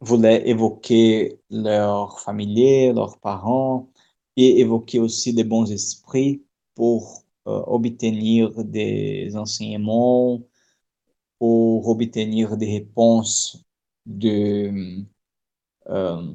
[0.00, 3.90] voulaient évoquer leurs familiers, leurs parents,
[4.36, 6.44] et évoquer aussi des bons esprits
[6.76, 10.40] pour obtenir des enseignements,
[11.40, 13.64] pour obtenir des réponses
[14.06, 15.04] de,
[15.88, 16.34] euh,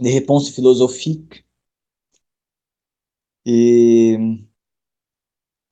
[0.00, 1.44] des réponses philosophiques.
[3.46, 4.18] Et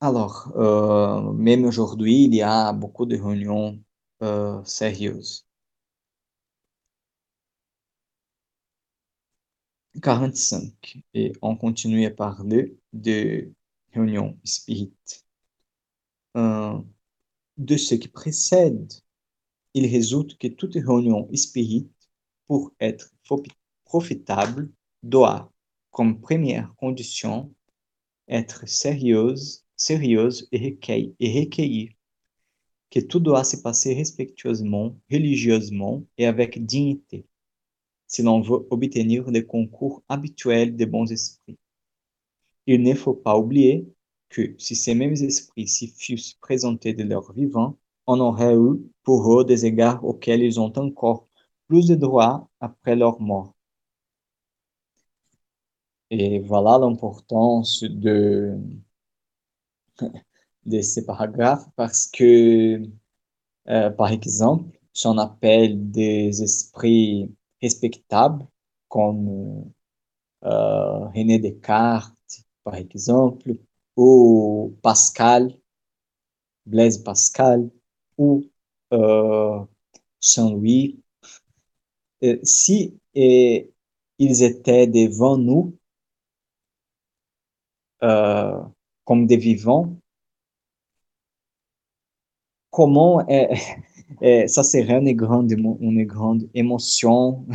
[0.00, 3.80] alors, euh, même aujourd'hui, il y a beaucoup de réunions
[4.22, 5.46] euh, sérieuses.
[10.02, 10.98] 45.
[11.14, 13.52] Et on continue à parler de
[13.92, 15.24] réunions spirites.
[17.56, 18.92] De ce qui précède,
[19.74, 21.90] il résulte que toute réunion spirite,
[22.46, 23.12] pour être
[23.84, 24.70] profitable,
[25.02, 25.52] doit,
[25.90, 27.52] comme première condition,
[28.28, 31.90] être sérieuse, sérieuse et, recueillie, et recueillie,
[32.90, 37.26] que tout doit se passer respectueusement, religieusement et avec dignité,
[38.06, 41.58] si l'on veut obtenir les concours habituels des bons esprits.
[42.66, 43.86] Il ne faut pas oublier
[44.34, 49.40] que si ces mêmes esprits s'y fussent présentés de leur vivant, on aurait eu pour
[49.40, 51.28] eux des égards auxquels ils ont encore
[51.68, 53.54] plus de droit après leur mort.
[56.10, 58.58] Et voilà l'importance de,
[60.66, 62.82] de ces paragraphes parce que,
[63.68, 68.44] euh, par exemple, si on appelle des esprits respectables
[68.88, 69.70] comme
[70.44, 73.54] euh, René Descartes, par exemple,
[73.96, 75.54] ou Pascal,
[76.66, 77.70] Blaise Pascal,
[78.18, 78.44] ou
[78.92, 79.60] euh,
[80.20, 81.00] Saint-Louis,
[82.22, 83.70] euh, si et,
[84.18, 85.76] ils étaient devant nous
[88.02, 88.60] euh,
[89.04, 89.96] comme des vivants,
[92.70, 93.26] comment
[94.46, 97.46] ça serait une grande, une grande émotion?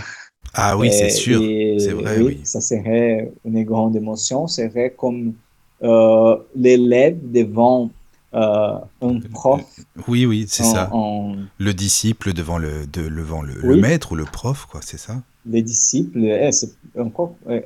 [0.54, 1.40] Ah oui, c'est sûr,
[1.80, 5.49] c'est vrai, oui, Ça serait une grande émotion, serait comme euh,
[5.82, 7.92] l'élève devant
[8.34, 9.62] euh, un prof.
[10.08, 10.90] Oui, oui, c'est ça.
[10.94, 11.36] En...
[11.58, 13.76] Le disciple devant le, de, devant le, oui.
[13.76, 15.24] le, maître ou le prof, quoi, c'est ça?
[15.46, 17.64] Les disciples, eh, c'est encore eh,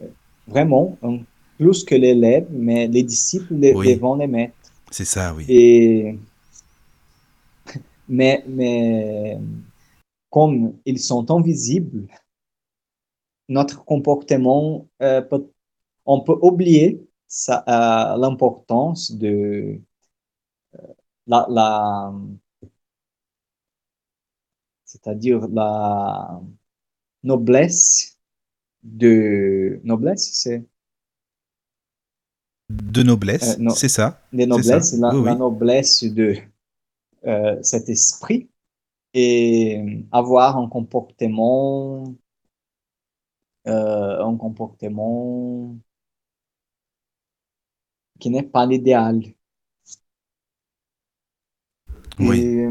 [0.48, 1.20] vraiment un,
[1.58, 3.94] plus que l'élève, mais les disciples oui.
[3.94, 4.54] devant les maîtres.
[4.90, 5.46] C'est ça, oui.
[5.50, 6.18] Et
[8.08, 9.38] mais, mais
[10.30, 12.08] comme ils sont invisibles,
[13.50, 15.46] notre comportement, euh, peut,
[16.06, 17.08] on peut oublier euh,
[17.68, 19.82] l'importance de
[20.76, 20.94] euh,
[21.28, 22.14] la, la
[24.86, 26.40] c'est-à-dire la
[27.24, 28.18] noblesse
[28.84, 30.64] de noblesse, c'est?
[32.70, 34.20] De noblesse, no, c'est ça.
[34.32, 35.38] De noblesse, la, oui, la oui.
[35.40, 36.36] noblesse de
[37.26, 38.50] euh, cet esprit
[39.14, 42.16] et avoir un comportement
[43.68, 45.76] euh, un comportement
[48.24, 49.22] qui n'est pas l'idéal.
[52.20, 52.40] Oui.
[52.40, 52.70] Et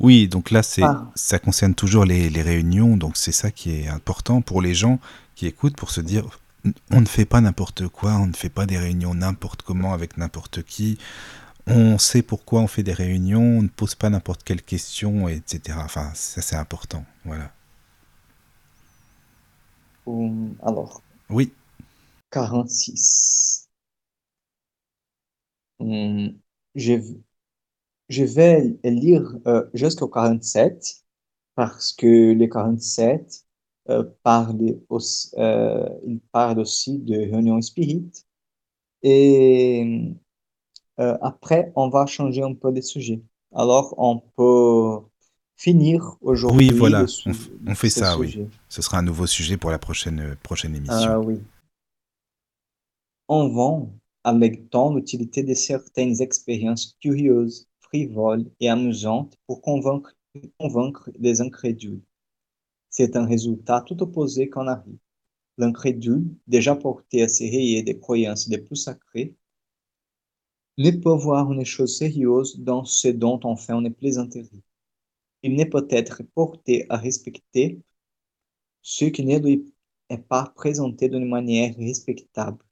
[0.00, 3.70] Oui, donc là, c'est, ah, ça concerne toujours les, les réunions, donc c'est ça qui
[3.70, 4.98] est important pour les gens
[5.36, 6.24] qui écoutent, pour se dire,
[6.90, 10.16] on ne fait pas n'importe quoi, on ne fait pas des réunions n'importe comment avec
[10.16, 10.98] n'importe qui,
[11.70, 15.84] on sait pourquoi on fait des réunions, on ne pose pas n'importe quelle question, etc.
[15.84, 17.52] Enfin, ça c'est important, voilà.
[20.04, 21.52] hum, alors, Oui,
[22.30, 23.68] 46.
[25.78, 26.40] Hum,
[26.74, 27.00] je,
[28.08, 31.04] je vais lire euh, jusqu'au 47
[31.54, 33.46] parce que le 47
[33.88, 38.10] euh, parle aussi, euh, il parle aussi de réunion spirit.
[39.02, 40.14] Et
[41.00, 43.22] euh, après, on va changer un peu de sujet.
[43.54, 45.04] Alors, on peut
[45.56, 47.06] finir oui, aujourd'hui le voilà,
[47.66, 48.46] on, fait ça, oui.
[48.68, 50.96] Ce sera un nouveau sujet pour la prochaine, euh, prochaine émission.
[50.96, 51.40] Ah oui.
[53.28, 53.92] On vend
[54.24, 60.14] avec tant l'utilité de certaines expériences curieuses, frivoles et amusantes pour convaincre,
[60.58, 62.02] convaincre les incrédules.
[62.90, 64.98] C'est un résultat tout opposé qu'on arrive.
[65.56, 69.34] L'incrédule, déjà porté à se rayer des croyances les plus sacrées,
[70.82, 74.62] ne peut voir une chose sérieuse dans ce dont on fait une plaisanterie.
[75.42, 77.80] Il ne peut être porté à respecter
[78.82, 79.72] ce qui ne lui
[80.08, 82.64] est pas présenté d'une manière respectable.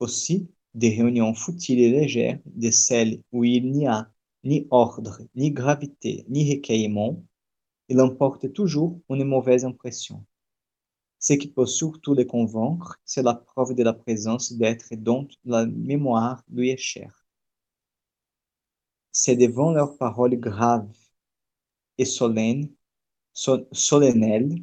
[0.00, 4.10] Aussi, des réunions futiles et légères, de celles où il n'y a
[4.42, 7.24] ni ordre, ni gravité, ni recueillement,
[7.88, 10.24] il emporte toujours une mauvaise impression.
[11.24, 15.66] Ce qui peut surtout les convaincre, c'est la preuve de la présence d'êtres dont la
[15.66, 17.26] mémoire lui est chère.
[19.12, 20.86] C'est devant leurs paroles graves
[21.98, 22.68] et solennelles,
[23.34, 24.62] so- solennelles,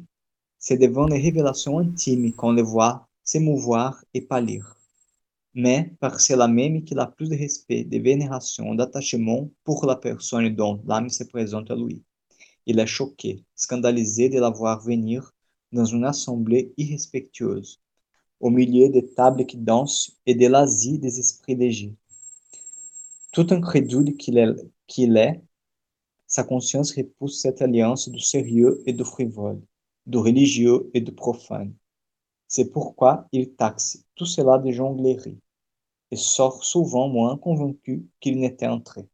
[0.58, 4.76] c'est devant les révélations intimes qu'on les voit s'émouvoir et pâlir.
[5.54, 10.54] Mais par cela même qu'il a plus de respect, de vénération, d'attachement pour la personne
[10.54, 12.04] dont l'âme se présente à lui.
[12.66, 15.32] Il est choqué, scandalisé de la voir venir
[15.72, 17.80] dans une assemblée irrespectueuse,
[18.40, 21.94] au milieu des tables qui dansent et de l'Asie des esprits légers.
[23.32, 24.54] Tout incrédule qu'il est,
[24.86, 25.42] qu'il est,
[26.26, 29.60] sa conscience repousse cette alliance du sérieux et du frivole,
[30.06, 31.74] du religieux et du profane.
[32.48, 35.38] C'est pourquoi il taxe tout cela de jonglerie
[36.10, 39.08] et sort souvent moins convaincu qu'il n'était entré.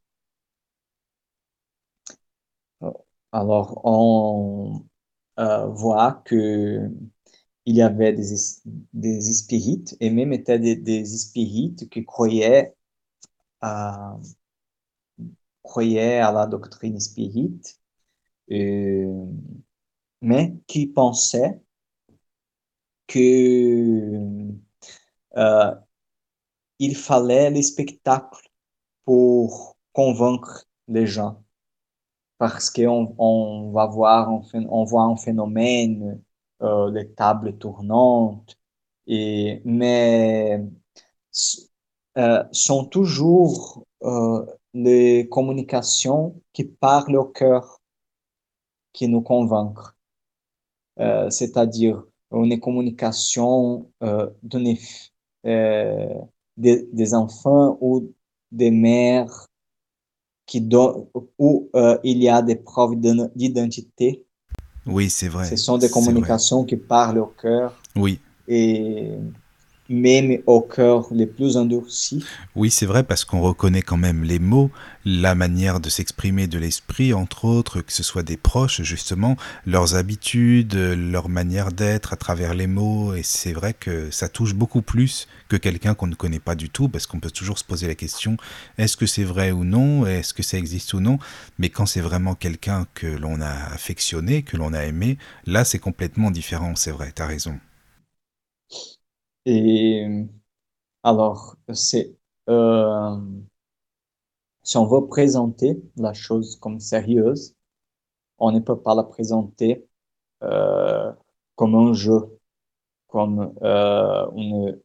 [3.33, 4.83] Alors, on
[5.39, 6.89] euh, voit que
[7.67, 8.63] il y avait des, es-
[8.95, 12.75] des spirites et même étaient des, des spirites qui croyaient
[13.63, 14.19] à,
[15.63, 17.79] croyaient à la doctrine spirite,
[18.53, 19.27] euh,
[20.23, 21.61] mais qui pensaient
[23.07, 24.39] que
[25.37, 25.75] euh,
[26.81, 28.51] il fallait le spectacle
[29.05, 31.45] pour convaincre les gens.
[32.39, 36.23] Parce qu'on on va voir on voit un phénomène,
[36.63, 38.57] euh, les tables tournantes,
[39.07, 40.63] et, mais
[42.19, 47.81] euh, sont toujours euh, les communications qui parlent au cœur
[48.93, 49.95] qui nous convainquent.
[51.01, 54.29] Euh, c'est-à-dire une communication euh,
[56.57, 58.13] des, des enfants ou
[58.51, 59.47] des mères
[60.49, 61.09] qui don-
[61.39, 64.25] où euh, il y a des preuves d'ident- d'identité.
[64.87, 67.79] Oui, c'est Ce vrai, sont des communications qui parlent au cœur.
[67.95, 69.11] Oui, et
[69.89, 72.25] même au cœur les plus endurcis.
[72.55, 74.71] oui, c'est vrai parce qu'on reconnaît quand même les mots,
[75.05, 79.95] la manière de s'exprimer de l'esprit, entre autres, que ce soit des proches, justement, leurs
[79.95, 84.83] habitudes, leur manière d'être à travers les mots, et c'est vrai que ça touche beaucoup
[84.83, 87.87] plus que quelqu'un qu'on ne connaît pas du tout, parce qu'on peut toujours se poser
[87.87, 88.37] la question,
[88.77, 91.19] est-ce que c'est vrai ou non, est-ce que ça existe ou non,
[91.59, 95.17] mais quand c'est vraiment quelqu'un que l'on a affectionné, que l'on a aimé,
[95.47, 97.59] là c'est complètement différent, c'est vrai, t'as raison.
[99.51, 100.07] Et
[101.03, 101.75] alors, euh,
[104.63, 107.55] si on veut présenter la chose comme sérieuse,
[108.39, 109.89] on ne peut pas la présenter
[110.45, 111.13] euh,
[111.57, 112.39] comme un jeu,
[113.09, 114.81] comme euh, une,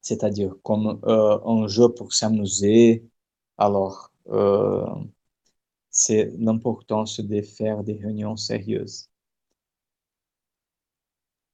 [0.00, 3.04] c'est-à-dire comme un jeu pour s'amuser.
[3.58, 4.10] Alors,
[5.90, 9.11] c'est l'importance de faire des réunions sérieuses.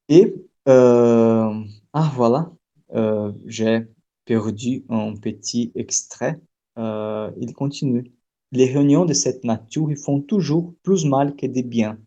[0.08, 0.34] Et,
[0.68, 2.52] euh, ah, voilà.
[2.94, 3.86] euh, j'ai
[4.24, 6.38] perdu un petit extrait.
[6.78, 8.12] Euh, il continue.
[8.52, 11.98] Les réunions de cette nature font toujours plus mal que de bien,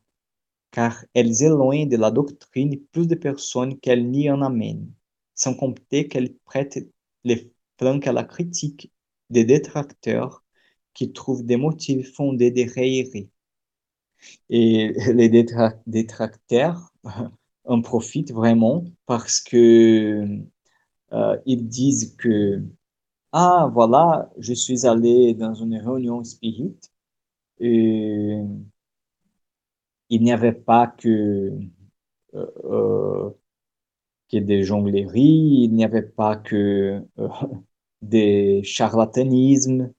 [0.71, 4.91] car elles éloignent de la doctrine plus de personnes qu'elles n'y en amènent,
[5.35, 6.79] sans compter qu'elles prêtent
[7.25, 8.91] les flancs à la critique
[9.29, 10.43] des détracteurs
[10.93, 13.29] qui trouvent des motifs fondés de raillerie.
[14.49, 15.29] Et les
[15.87, 16.91] détracteurs
[17.71, 20.25] en profitent vraiment parce que
[21.13, 22.63] euh, ils disent que
[23.33, 26.77] ah voilà, je suis allé dans une réunion spirit
[27.59, 28.37] et
[30.09, 31.51] il n'y avait pas que
[32.35, 33.29] euh, euh,
[34.31, 37.01] que des jongleries, il n'y avait pas que
[38.01, 39.93] des charlatanismes,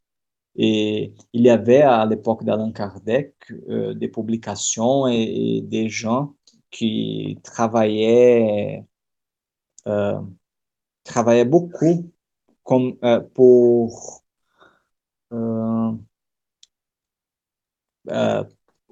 [0.57, 3.35] et il y avait à l'époque d'Alain Kardec
[3.69, 6.35] des publications et, des gens
[6.73, 8.85] qui travaillaient,
[9.87, 10.21] euh,
[11.05, 12.11] travaillaient beaucoup
[12.65, 14.25] comme, euh, pour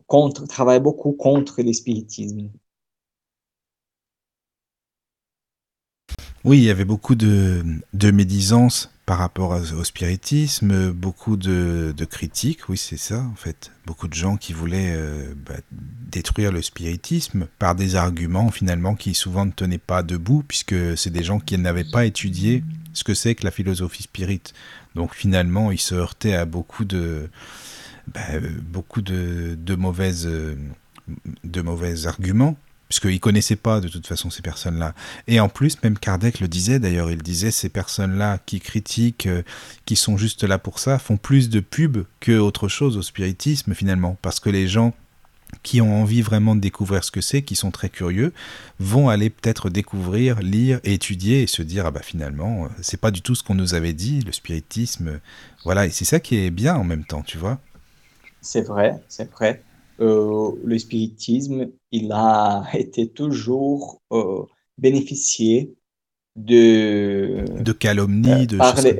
[0.06, 2.50] contre, travaillaient beaucoup contre l'espiritisme.
[6.44, 7.62] Oui, il y avait beaucoup de,
[7.92, 14.06] de médisance par rapport au spiritisme, beaucoup de, critiques, oui c'est ça en fait, beaucoup
[14.06, 19.46] de gens qui voulaient euh, bah, détruire le spiritisme par des arguments finalement qui souvent
[19.46, 23.34] ne tenaient pas debout puisque c'est des gens qui n'avaient pas étudié ce que c'est
[23.34, 24.42] que la philosophie spirit.
[24.94, 27.30] Donc finalement ils se heurtaient à beaucoup de,
[28.14, 28.20] bah,
[28.62, 30.30] beaucoup de, mauvaises,
[31.42, 32.56] de mauvais arguments
[32.90, 34.94] puisqu'ils ne connaissaient pas de toute façon ces personnes-là.
[35.28, 39.42] Et en plus, même Kardec le disait d'ailleurs, il disait ces personnes-là qui critiquent, euh,
[39.86, 43.74] qui sont juste là pour ça, font plus de pub que autre chose au spiritisme
[43.74, 44.92] finalement, parce que les gens
[45.62, 48.32] qui ont envie vraiment de découvrir ce que c'est, qui sont très curieux,
[48.80, 53.10] vont aller peut-être découvrir, lire, étudier et se dire ah bah finalement euh, c'est pas
[53.12, 55.20] du tout ce qu'on nous avait dit, le spiritisme,
[55.64, 57.60] voilà et c'est ça qui est bien en même temps, tu vois.
[58.40, 59.62] C'est vrai, c'est vrai.
[60.00, 64.44] Euh, le spiritisme, il a été toujours euh,
[64.78, 65.74] bénéficié
[66.36, 67.44] de...
[67.60, 68.98] De calomnies, de par les,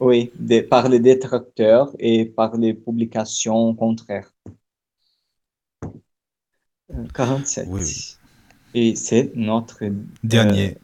[0.00, 0.32] Oui,
[0.68, 4.32] par les détracteurs et par les publications contraires.
[7.14, 7.68] 47.
[7.70, 8.16] Oui.
[8.74, 9.84] Et c'est notre
[10.22, 10.76] dernier.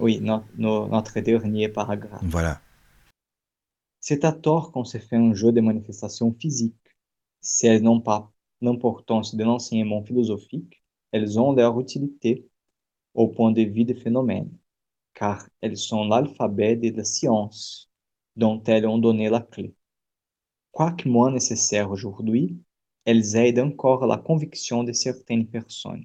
[0.00, 0.20] oui,
[0.58, 2.22] notre dernier paragraphe.
[2.22, 2.60] Voilà.
[4.00, 6.74] C'est à tort qu'on se fait un jeu de manifestations physiques
[7.40, 10.82] si elles n'ont pas l'importance de l'enseignement philosophique,
[11.12, 12.46] elles ont leur utilité
[13.14, 14.52] au point de vue des phénomènes,
[15.14, 17.90] car elles sont l'alphabet de la science
[18.36, 19.74] dont elles ont donné la clé.
[20.72, 22.58] Quoique moins nécessaires aujourd'hui,
[23.06, 26.04] elles aident encore la conviction de certaines personnes.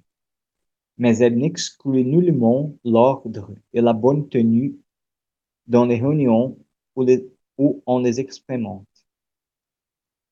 [0.97, 4.77] Mais elles n'excluent nullement l'ordre et la bonne tenue
[5.67, 6.57] dans les réunions
[6.95, 7.05] où,
[7.57, 8.90] où on les expérimente.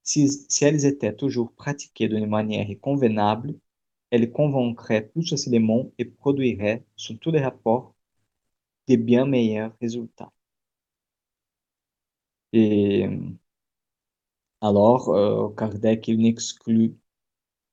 [0.10, 0.28] Si,
[0.64, 3.54] elles étaient toujours pratiquées d'une manière convenable,
[4.10, 7.94] elles convaincraient plus facilement et produiraient, sous tous les rapports,
[8.88, 10.32] des bien meilleurs résultats.
[12.54, 13.08] Et
[14.62, 16.96] alors, euh, Kardec, n'exclut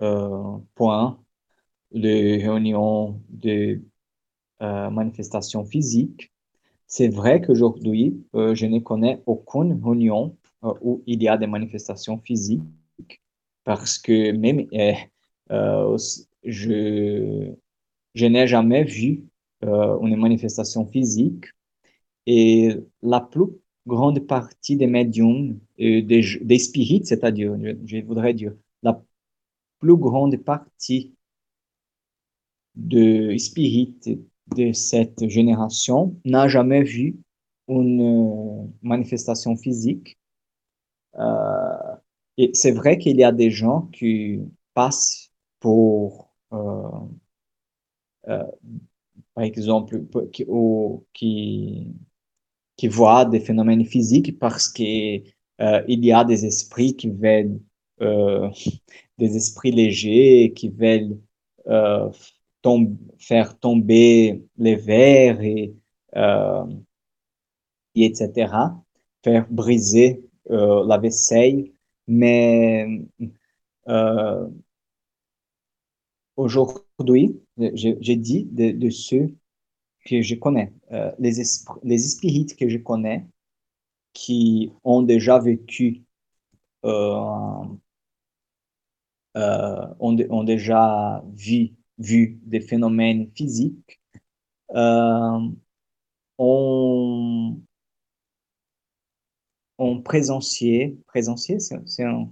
[0.03, 1.23] euh, point
[1.93, 3.83] les réunions de
[4.63, 6.33] euh, manifestations physiques.
[6.89, 10.46] C'est vrai qu'aujourd'hui, je ne connais aucune réunion euh,
[10.81, 12.63] où il y a des manifestations physiques,
[13.65, 14.93] parce que même euh,
[15.51, 15.99] euh,
[16.45, 17.55] je,
[18.15, 19.25] n'ai jamais vu
[19.63, 21.47] une manifestation physique
[22.27, 23.47] et la plus
[23.87, 26.03] grande partie des médiums, des,
[26.41, 29.03] des spirites, c'est-à-dire, je, voudrais dire, la
[29.81, 31.15] plus grande partie
[32.75, 34.11] de spirites
[34.55, 37.17] de cette génération n'a jamais vu
[37.69, 40.19] une manifestation physique
[41.19, 41.97] euh,
[42.53, 44.41] c'est vrai qu'il y a des gens qui
[44.75, 46.89] passent pour, euh,
[48.29, 48.45] euh,
[49.35, 50.03] par exemple,
[50.33, 50.47] qui,
[51.15, 51.95] qui,
[52.77, 55.25] qui voient des phénomènes physiques parce qu'il
[55.89, 57.59] il y a des esprits qui veulent,
[59.19, 61.19] des esprits légers qui veulent
[63.19, 65.75] faire tomber les verres et,
[67.95, 68.53] et etc.,
[69.23, 71.73] faire briser euh, la vaisselle,
[72.07, 72.87] mais
[73.89, 74.49] euh,
[76.37, 77.41] aujourd'hui,
[77.75, 79.35] j'ai dit de, ceux
[80.05, 81.43] que je connais, euh, les,
[81.83, 83.27] les spirites que je connais,
[84.13, 86.05] qui ont déjà vécu,
[86.83, 87.79] ont,
[89.35, 94.01] ont, déjà vu, vu des phénomènes physiques,
[96.39, 97.57] en,
[99.79, 102.29] en présentiel, présentiel, c'est un,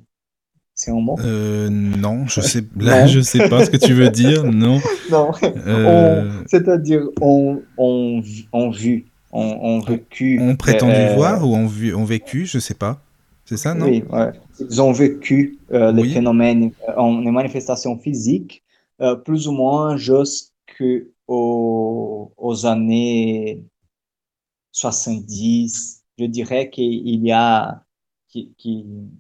[0.75, 1.17] c'est un mot?
[1.21, 4.81] Euh, non, je sais, là, je sais pas ce que tu veux dire, non.
[5.11, 5.31] Non,
[5.67, 8.23] Euh, c'est-à-dire on, on,
[8.53, 10.39] on vu, on, on vécu.
[10.41, 13.01] on prétendu euh, voir ou on, vu, on vécu, je sais pas.
[13.45, 13.87] C'est ça, non?
[13.87, 14.33] Oui, ouais.
[14.59, 16.13] Ils ont vécu euh, les Oui.
[16.15, 18.63] phénomènes, en, les manifestations physiques,
[19.03, 23.61] euh, plus ou moins jusqu'aux aux années
[24.73, 26.04] 70.
[26.19, 27.85] Je dirais qu'il y a,
[28.29, 29.11] qu'il,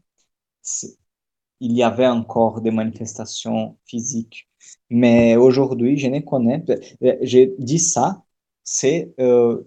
[1.60, 4.48] y avait encore des manifestations physiques.
[4.90, 6.64] Mais aujourd'hui, je ne connais,
[7.02, 8.24] euh, j'ai dit ça,
[8.62, 9.62] c'est euh,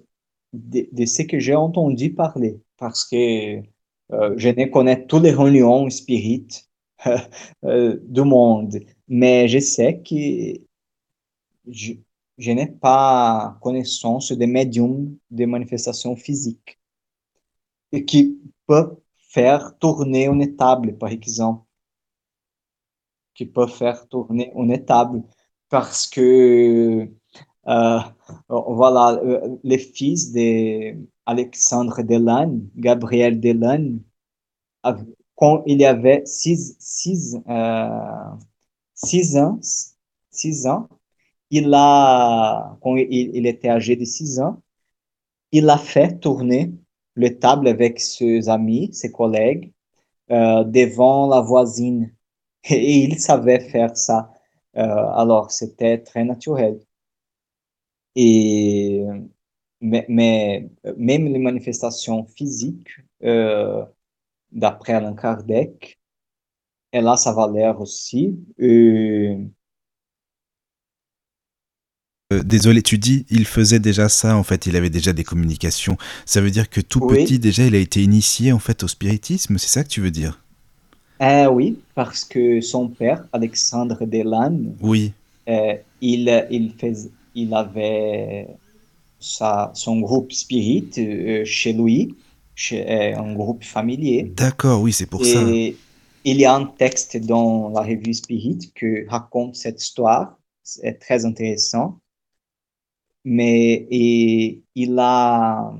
[0.53, 3.57] de, ce que j'ai entendu parler, parce que
[4.13, 6.69] euh, je ne connais tous les réunions spirites
[7.63, 10.61] du monde, mais je sais que
[11.67, 11.93] je,
[12.38, 16.80] je n'ai pas connaissance des médiums de manifestations physiques
[17.91, 18.97] et qui peuvent
[19.29, 21.65] faire tourner une table, par exemple,
[23.35, 25.23] qui peuvent faire tourner une table
[25.69, 27.09] parce que
[27.67, 27.99] euh,
[28.49, 29.19] voilà,
[29.63, 34.01] les fils de Alexandre Delanne, Gabriel Delanne,
[34.83, 37.89] av- quand il avait six, six, euh,
[38.93, 39.59] six ans,
[40.31, 40.89] six ans,
[41.51, 44.61] il a, quand il était âgé de six ans,
[45.51, 46.73] il a fait tourner
[47.18, 49.74] le table avec ses amis, ses collègues,
[50.32, 52.13] euh, devant la voisine.
[52.70, 54.32] Et il savait faire ça.
[54.78, 56.80] Euh, alors, c'était très naturel.
[58.15, 59.03] Et,
[59.82, 62.89] mais, même les manifestations physiques,
[63.24, 63.86] euh,
[64.51, 65.99] d'après Allan Kardec,
[66.91, 68.39] elle a sa valeur aussi.
[72.32, 75.97] Euh, désolé, tu dis, il faisait déjà ça, en fait, il avait déjà des communications.
[76.25, 76.99] Ça veut dire que tout Oui.
[77.01, 80.11] petit, déjà, il a été initié, en fait, au spiritisme, c'est ça que tu veux
[80.11, 80.39] dire?
[81.19, 85.13] ah oui, parce que son père, Alexandre Delanne, Oui,
[85.49, 88.47] euh, il, il, fais- il avait
[89.19, 92.19] sa, son groupe spirit euh, chez lui,
[92.55, 94.36] chez, euh, un groupe familier.
[94.36, 95.59] d'accord, oui, c'est pour ça.
[95.59, 95.84] Et
[96.25, 100.38] il y a un texte dans la revue Spirit que raconte cette histoire.
[100.63, 101.99] C'est très intéressant.
[103.30, 104.63] Mais et
[104.97, 105.73] a,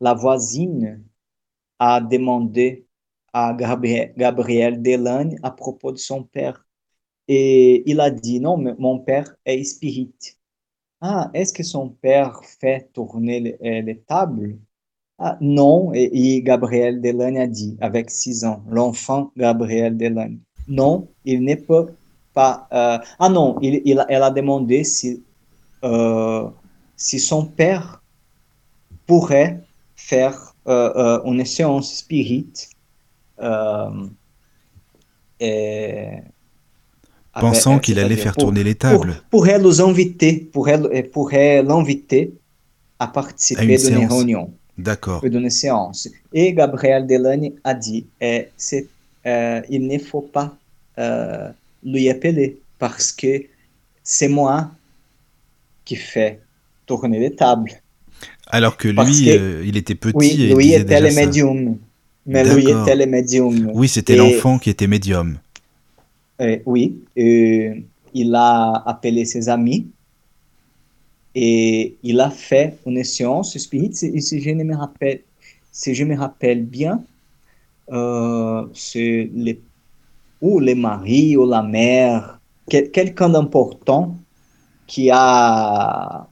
[0.00, 1.04] la voisine
[1.78, 2.86] a demandé
[3.32, 6.66] à Gabriel, Gabriel Delanne à propos de son père.
[7.28, 10.12] Et il a dit, non, mais mon père est spirit.
[11.00, 14.58] Ah, est-ce que son père fait tourner les, euh, les tables?
[15.18, 21.08] Ah, non, et, et Gabriel Delanne a dit, avec six ans, l'enfant Gabriel Delanne, non,
[21.24, 21.94] il ne peut
[22.34, 22.66] pas.
[22.72, 25.24] euh, ah non, il, elle a demandé si,
[25.84, 26.50] euh,
[26.98, 28.02] si son père
[29.06, 29.60] pourrait
[29.96, 32.52] faire euh, euh, une séance spirit
[33.40, 34.06] euh,
[35.40, 36.18] et-
[37.40, 39.22] Pensant qu'il allait faire pour- tourner les pour, tables.
[39.30, 42.34] pourrait les inviter, pourrait, pourrait l'inviter
[42.98, 44.12] à À participer une d'une séance.
[44.12, 45.20] réunion D'accord.
[45.22, 46.08] d'une séance.
[46.32, 48.42] Et Gabriel Delaney a dit, euh,
[49.70, 50.56] il ne faut pas
[50.98, 51.48] euh,
[51.84, 53.44] lui appeler parce que
[54.02, 54.72] c'est moi
[55.84, 56.40] qui fais
[56.88, 57.72] tourner les tables.
[58.48, 61.76] Alors que Parce lui, que- euh, il était petit Oui, et il était le médium.
[62.26, 63.70] Mais était le médium.
[63.74, 65.38] Oui, c'était Et- l'enfant qui était médium.
[66.40, 66.84] Euh, oui,
[67.18, 67.74] euh,
[68.14, 69.86] il a appelé ses amis
[71.34, 73.90] et il a fait une séance spirit.
[73.94, 75.20] Si, je me rappelle,
[75.72, 77.02] si je me rappelle bien,
[78.74, 79.60] c'est les,
[80.40, 82.38] ou le mari ou la mère,
[82.70, 84.16] quel- quelqu'un d'important
[84.86, 86.26] qui a,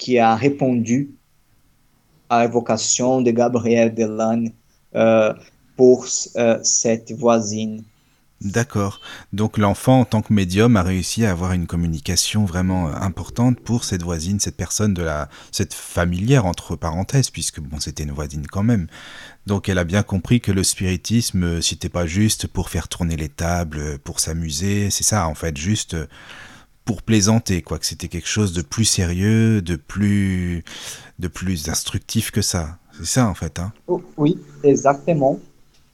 [0.00, 1.10] qui a répondu
[2.28, 4.50] à l'évocation de Gabriel Delanne
[4.96, 5.32] euh,
[5.76, 7.84] pour euh, cette voisine.
[8.40, 9.02] D'accord.
[9.34, 13.60] Donc l'enfant, en tant que médium, a réussi à avoir une communication vraiment euh, importante
[13.60, 18.12] pour cette voisine, cette personne de la, cette familière entre parenthèses, puisque bon, c'était une
[18.12, 18.86] voisine quand même.
[19.46, 23.16] Donc elle a bien compris que le spiritisme, euh, c'était pas juste pour faire tourner
[23.16, 25.94] les tables, pour s'amuser, c'est ça en fait, juste
[26.84, 27.78] pour plaisanter, quoi.
[27.78, 30.64] Que c'était quelque chose de plus sérieux, de plus,
[31.18, 32.78] de plus instructif que ça.
[32.96, 33.72] C'est ça en fait, hein.
[33.86, 35.38] Oh, Oui, exactement,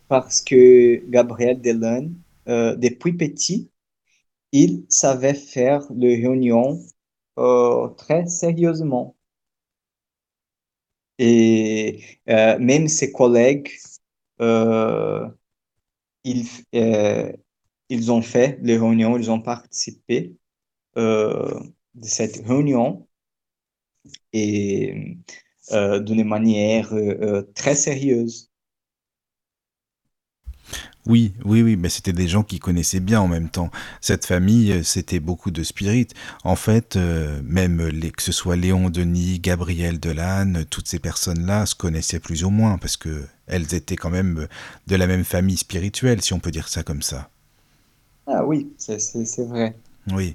[0.09, 2.15] parce que Gabriel Delanne,
[2.49, 3.71] euh, depuis petit,
[4.53, 6.81] il savait faire les réunions
[7.39, 9.17] euh, très sérieusement.
[11.19, 13.71] Et euh, même ses collègues,
[16.25, 16.47] ils,
[17.89, 20.37] ils ont fait les réunions, ils ont participé
[20.97, 21.73] de
[22.03, 23.07] cette réunion.
[24.33, 25.17] Et
[25.71, 26.93] d'une manière
[27.55, 28.51] très sérieuse.
[31.07, 33.71] Oui, oui, oui, mais c'était des gens qui connaissaient bien en même temps.
[34.01, 36.09] Cette famille, euh, c'était beaucoup de spirit.
[36.43, 41.67] En fait, euh, même les, que ce soit Léon Denis, Gabriel Delanne, toutes ces personnes-là
[41.67, 44.49] se connaissaient plus ou moins parce que elles étaient quand même
[44.89, 47.31] de la même famille spirituelle, si on peut dire ça comme ça.
[48.27, 49.77] Ah oui, c'est vrai.
[50.13, 50.35] Oui.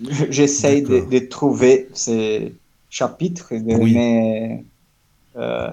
[0.30, 2.54] J'essaye de, trouver ces
[2.88, 4.64] chapitres, mais
[5.36, 5.70] euh,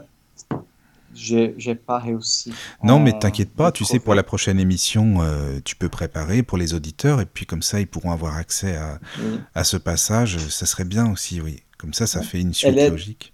[1.14, 2.54] j'ai pas réussi.
[2.84, 6.58] Non, mais t'inquiète pas, tu sais, pour la prochaine émission, euh, tu peux préparer pour
[6.58, 9.00] les auditeurs, et puis comme ça, ils pourront avoir accès à,
[9.56, 10.38] à ce passage.
[10.50, 11.62] Ça serait bien aussi, oui.
[11.78, 13.34] Comme ça, ça fait une suite logique.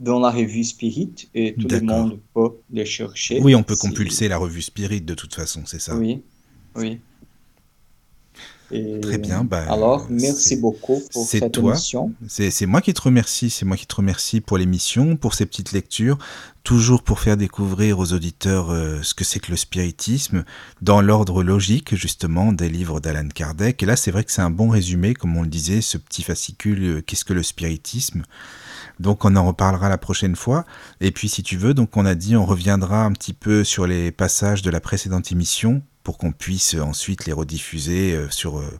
[0.00, 3.40] Dans la revue Spirit, et tout le monde peut le chercher.
[3.42, 5.94] Oui, on peut compulser la revue Spirit de toute façon, c'est ça.
[5.94, 6.22] Oui,
[6.74, 7.00] oui.
[8.70, 9.44] Très bien.
[9.44, 11.72] Bah, alors, merci beaucoup pour cette toi.
[11.72, 12.12] émission.
[12.28, 13.50] C'est moi qui te remercie.
[13.50, 16.18] C'est moi qui te remercie pour l'émission, pour ces petites lectures,
[16.62, 20.44] toujours pour faire découvrir aux auditeurs euh, ce que c'est que le spiritisme,
[20.82, 23.82] dans l'ordre logique justement des livres d'Alan Kardec.
[23.82, 26.22] Et là, c'est vrai que c'est un bon résumé, comme on le disait, ce petit
[26.22, 28.22] fascicule euh, Qu'est-ce que le spiritisme?
[29.00, 30.64] Donc on en reparlera la prochaine fois.
[31.00, 33.86] Et puis si tu veux, donc on a dit on reviendra un petit peu sur
[33.86, 38.78] les passages de la précédente émission pour qu'on puisse ensuite les rediffuser euh, sur, euh,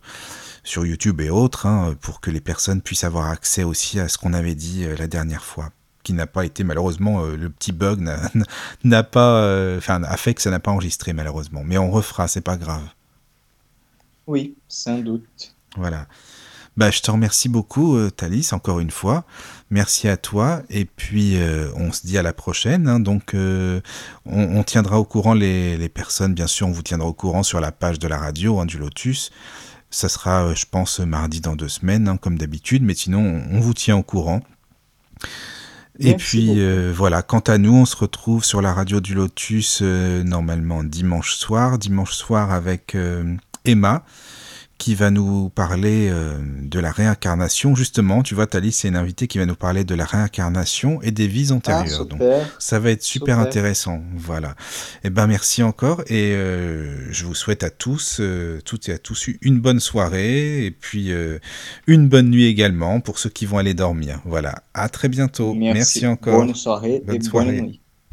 [0.63, 4.19] sur YouTube et autres, hein, pour que les personnes puissent avoir accès aussi à ce
[4.19, 5.71] qu'on avait dit euh, la dernière fois
[6.03, 8.01] qui n'a pas été malheureusement le petit bug
[8.85, 12.41] n'a pas enfin a fait que ça n'a pas enregistré malheureusement mais on refera c'est
[12.41, 12.89] pas grave
[14.27, 16.07] oui sans doute voilà
[16.79, 19.27] bah, je te remercie beaucoup, Thalys, encore une fois.
[19.71, 20.63] Merci à toi.
[20.69, 22.89] Et puis, euh, on se dit à la prochaine.
[22.89, 22.99] Hein.
[22.99, 23.81] donc, euh,
[24.27, 26.35] on, tiendra au courant les, personnes.
[26.35, 28.79] Bien sûr, on vous tiendra au courant sur la page de la radio hein, du
[28.79, 29.31] Lotus.
[29.91, 32.83] Ça sera, euh, je pense, mardi dans deux semaines, hein, comme d'habitude.
[32.83, 34.43] Mais sinon, on, vous tient au courant.
[36.01, 36.59] Et puis
[36.93, 41.79] voilà, quant à nous, on se retrouve sur la radio du Lotus normalement dimanche soir.
[41.79, 42.97] Dimanche soir avec
[43.67, 44.03] Emma
[44.81, 47.77] qui va nous parler euh, de la réincarnation.
[47.77, 51.11] Justement, tu vois, Thalys, c'est une invitée qui va nous parler de la réincarnation et
[51.11, 52.01] des vies antérieures.
[52.01, 52.23] Ah, Donc,
[52.59, 54.03] ça va être super, intéressant.
[54.17, 54.57] Voilà.
[55.05, 58.99] Eh ben, merci encore et euh, je vous souhaite à tous, euh, toutes et à
[58.99, 61.13] tous, une bonne soirée et puis
[61.87, 64.21] une bonne nuit également pour ceux qui vont aller dormir.
[64.25, 64.63] Voilà.
[64.73, 65.53] À très bientôt.
[65.53, 66.47] Merci, encore.
[66.47, 67.80] Bonne soirée et bonne nuit.